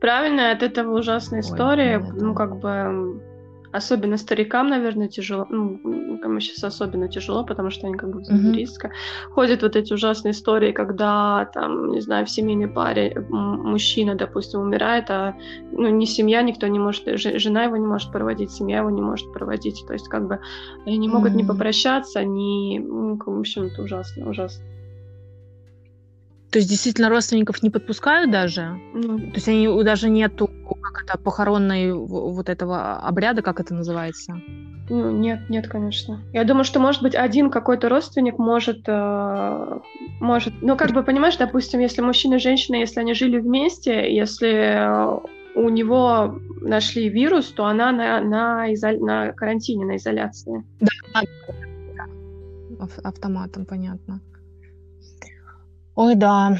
Правильно, 0.00 0.52
от 0.52 0.62
этого 0.62 0.98
ужасная 0.98 1.40
история, 1.40 1.98
Ой, 1.98 2.20
ну, 2.20 2.34
как 2.34 2.60
бы 2.60 3.20
Особенно 3.74 4.16
старикам, 4.18 4.68
наверное, 4.68 5.08
тяжело. 5.08 5.46
Ну, 5.50 6.18
кому 6.22 6.38
сейчас 6.38 6.62
особенно 6.62 7.08
тяжело, 7.08 7.44
потому 7.44 7.70
что 7.70 7.88
они 7.88 7.96
как 7.96 8.10
бы 8.10 8.22
mm-hmm. 8.22 8.52
риска. 8.52 8.92
Ходят 9.30 9.62
вот 9.62 9.74
эти 9.74 9.92
ужасные 9.92 10.30
истории, 10.30 10.70
когда 10.70 11.50
там, 11.52 11.90
не 11.90 12.00
знаю, 12.00 12.24
в 12.24 12.30
семейной 12.30 12.68
паре 12.68 13.26
мужчина, 13.28 14.14
допустим, 14.14 14.60
умирает, 14.60 15.10
а 15.10 15.34
ну, 15.72 15.88
ни 15.88 16.04
семья, 16.04 16.42
никто 16.42 16.68
не 16.68 16.78
может, 16.78 17.02
жена 17.18 17.64
его 17.64 17.76
не 17.76 17.86
может 17.86 18.12
проводить, 18.12 18.52
семья 18.52 18.78
его 18.78 18.90
не 18.90 19.02
может 19.02 19.32
проводить. 19.32 19.84
То 19.88 19.92
есть 19.92 20.08
как 20.08 20.28
бы 20.28 20.38
они 20.86 20.96
не 20.96 21.08
могут 21.08 21.32
mm-hmm. 21.32 21.42
ни 21.42 21.42
попрощаться, 21.42 22.24
ни... 22.24 22.78
Ну, 22.78 23.18
в 23.26 23.40
общем, 23.40 23.64
это 23.64 23.82
ужасно, 23.82 24.30
ужасно. 24.30 24.64
То 26.54 26.58
есть 26.58 26.70
действительно 26.70 27.08
родственников 27.08 27.64
не 27.64 27.70
подпускают 27.70 28.30
даже? 28.30 28.78
Ну. 28.92 29.18
То 29.18 29.34
есть 29.34 29.48
они 29.48 29.66
даже 29.82 30.08
нету 30.08 30.48
как 30.82 31.02
это 31.02 31.18
похоронной 31.18 31.92
вот 31.92 32.48
этого 32.48 32.98
обряда, 32.98 33.42
как 33.42 33.58
это 33.58 33.74
называется? 33.74 34.40
Ну, 34.88 35.10
нет, 35.10 35.50
нет, 35.50 35.66
конечно. 35.66 36.20
Я 36.32 36.44
думаю, 36.44 36.62
что, 36.62 36.78
может 36.78 37.02
быть, 37.02 37.16
один 37.16 37.50
какой-то 37.50 37.88
родственник 37.88 38.38
может, 38.38 38.84
э, 38.86 39.78
может, 40.20 40.54
ну, 40.62 40.76
как 40.76 40.92
бы, 40.92 41.02
понимаешь, 41.02 41.36
допустим, 41.38 41.80
если 41.80 42.02
мужчина 42.02 42.34
и 42.34 42.38
женщина, 42.38 42.76
если 42.76 43.00
они 43.00 43.14
жили 43.14 43.40
вместе, 43.40 44.14
если 44.14 44.86
у 45.56 45.68
него 45.70 46.38
нашли 46.60 47.08
вирус, 47.08 47.46
то 47.46 47.66
она 47.66 47.90
на, 47.90 48.20
на, 48.20 48.68
изо... 48.68 48.92
на 48.92 49.32
карантине, 49.32 49.86
на 49.86 49.96
изоляции. 49.96 50.64
Да, 50.78 51.26
автоматом, 53.02 53.66
понятно. 53.66 54.20
Ой, 55.96 56.14
да. 56.14 56.58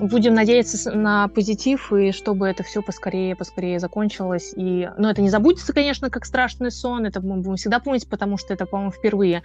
Будем 0.00 0.34
надеяться 0.34 0.90
на 0.90 1.28
позитив, 1.28 1.92
и 1.92 2.10
чтобы 2.10 2.48
это 2.48 2.62
все 2.62 2.82
поскорее, 2.82 3.36
поскорее 3.36 3.78
закончилось. 3.78 4.52
И, 4.56 4.90
ну, 4.98 5.08
это 5.08 5.22
не 5.22 5.30
забудется, 5.30 5.72
конечно, 5.72 6.10
как 6.10 6.24
страшный 6.24 6.72
сон, 6.72 7.06
это 7.06 7.20
мы 7.20 7.36
будем 7.36 7.56
всегда 7.56 7.78
помнить, 7.78 8.08
потому 8.08 8.36
что 8.36 8.52
это, 8.52 8.66
по-моему, 8.66 8.90
впервые 8.90 9.42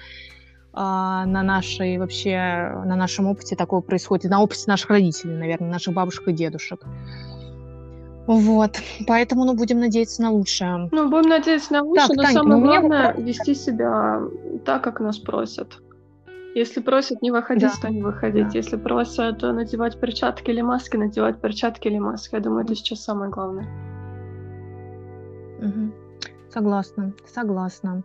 а, 0.74 1.26
на 1.26 1.44
нашей 1.44 1.98
вообще, 1.98 2.72
на 2.86 2.96
нашем 2.96 3.28
опыте 3.28 3.56
такое 3.56 3.82
происходит, 3.82 4.32
на 4.32 4.42
опыте 4.42 4.64
наших 4.68 4.90
родителей, 4.90 5.36
наверное, 5.36 5.70
наших 5.70 5.94
бабушек 5.94 6.28
и 6.30 6.34
дедушек. 6.34 6.82
Вот, 8.26 8.80
поэтому, 9.06 9.46
ну, 9.46 9.54
будем 9.54 9.80
надеяться 9.80 10.22
на 10.22 10.32
лучшее. 10.32 10.90
Ну, 10.92 11.10
будем 11.10 11.30
надеяться 11.30 11.72
на 11.74 11.84
лучшее, 11.84 12.08
так, 12.08 12.18
но 12.18 12.24
Тань, 12.24 12.34
самое 12.34 12.60
ну, 12.60 12.66
главное 12.66 13.14
мне... 13.14 13.24
вести 13.24 13.54
себя 13.54 14.22
так, 14.66 14.84
как 14.84 15.00
нас 15.00 15.18
просят. 15.18 15.78
Если 16.58 16.82
просят 16.82 17.22
не 17.22 17.30
выходить, 17.30 17.70
да. 17.76 17.88
то 17.88 17.94
не 17.94 18.02
выходить. 18.02 18.48
Да. 18.48 18.58
Если 18.58 18.78
просят 18.78 19.44
надевать 19.44 20.00
перчатки 20.00 20.50
или 20.50 20.62
маски, 20.62 20.98
надевать 20.98 21.40
перчатки 21.40 21.88
или 21.88 22.00
маски. 22.00 22.34
Я 22.34 22.42
думаю, 22.42 22.66
это 22.66 22.74
сейчас 22.74 23.04
самое 23.04 23.30
главное. 23.30 23.68
Угу. 25.60 25.92
Согласна, 26.52 27.14
согласна. 27.32 28.02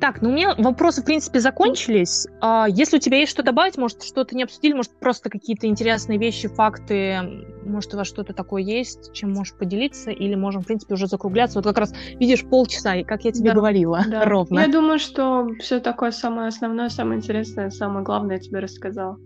Так, 0.00 0.20
ну 0.20 0.30
у 0.30 0.32
меня 0.32 0.56
вопросы, 0.58 1.02
в 1.02 1.04
принципе, 1.04 1.38
закончились. 1.38 2.26
А, 2.40 2.66
если 2.68 2.96
у 2.96 3.00
тебя 3.00 3.18
есть 3.18 3.30
что 3.30 3.44
добавить, 3.44 3.78
может, 3.78 4.02
что-то 4.02 4.34
не 4.34 4.42
обсудили, 4.42 4.72
может, 4.72 4.90
просто 4.98 5.30
какие-то 5.30 5.68
интересные 5.68 6.18
вещи, 6.18 6.48
факты, 6.48 7.20
может, 7.64 7.94
у 7.94 7.96
вас 7.96 8.06
что-то 8.06 8.32
такое 8.32 8.62
есть, 8.62 9.12
чем 9.12 9.32
можешь 9.32 9.54
поделиться, 9.54 10.10
или 10.10 10.34
можем, 10.34 10.62
в 10.62 10.66
принципе, 10.66 10.94
уже 10.94 11.06
закругляться. 11.06 11.58
Вот 11.58 11.64
как 11.64 11.78
раз, 11.78 11.94
видишь, 12.18 12.44
полчаса, 12.44 12.96
и 12.96 13.04
как 13.04 13.24
я 13.24 13.32
тебе 13.32 13.50
да, 13.50 13.56
говорила, 13.56 14.02
да. 14.08 14.24
ровно. 14.26 14.60
Я 14.60 14.68
думаю, 14.68 14.98
что 14.98 15.48
все 15.60 15.80
такое 15.80 16.10
самое 16.10 16.48
основное, 16.48 16.88
самое 16.88 17.18
интересное, 17.18 17.70
самое 17.70 18.04
главное 18.04 18.36
я 18.36 18.42
тебе 18.42 18.60
рассказала. 18.60 19.18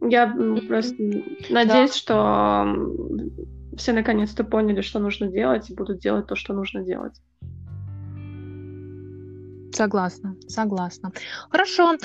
Я 0.00 0.32
просто 0.68 0.96
надеюсь, 1.50 1.90
да. 1.90 1.96
что 1.96 2.66
все 3.76 3.92
наконец-то 3.92 4.44
поняли, 4.44 4.80
что 4.80 4.98
нужно 4.98 5.28
делать, 5.28 5.70
и 5.70 5.74
будут 5.74 6.00
делать 6.00 6.26
то, 6.26 6.36
что 6.36 6.52
нужно 6.54 6.82
делать. 6.82 7.14
Согласна, 9.72 10.36
согласна. 10.48 11.12
Хорошо. 11.50 11.96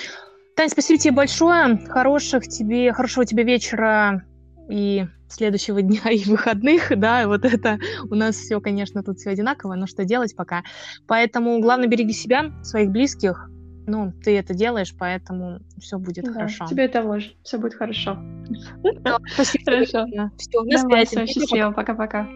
Тань, 0.55 0.69
спасибо 0.69 0.99
тебе 0.99 1.13
большое. 1.13 1.77
Хороших 1.87 2.47
тебе, 2.47 2.93
хорошего 2.93 3.25
тебе 3.25 3.43
вечера 3.43 4.23
и 4.69 5.05
следующего 5.27 5.81
дня 5.83 6.11
и 6.11 6.23
выходных, 6.25 6.97
да, 6.97 7.27
вот 7.27 7.45
это 7.45 7.79
у 8.09 8.15
нас 8.15 8.35
все, 8.35 8.59
конечно, 8.61 9.03
тут 9.03 9.19
все 9.19 9.31
одинаково, 9.31 9.75
но 9.75 9.87
что 9.87 10.05
делать 10.05 10.35
пока. 10.35 10.63
Поэтому 11.07 11.59
главное 11.59 11.87
береги 11.87 12.13
себя, 12.13 12.51
своих 12.63 12.91
близких, 12.91 13.49
ну, 13.85 14.13
ты 14.23 14.37
это 14.37 14.53
делаешь, 14.53 14.95
поэтому 14.97 15.59
все 15.79 15.97
будет 15.97 16.25
да, 16.25 16.33
хорошо. 16.33 16.65
Тебе 16.67 16.87
того 16.87 17.19
же, 17.19 17.33
все 17.43 17.57
будет 17.57 17.73
хорошо. 17.73 18.15
Ну 18.15 19.17
спасибо. 19.33 19.65
Хорошо. 19.65 20.05
Все, 20.37 20.63
на 20.63 20.77
связи. 20.77 21.25
Счастливо, 21.25 21.71
пока-пока. 21.71 22.27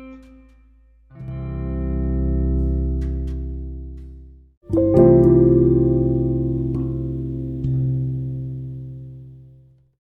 thank 4.70 4.98
you 4.98 5.07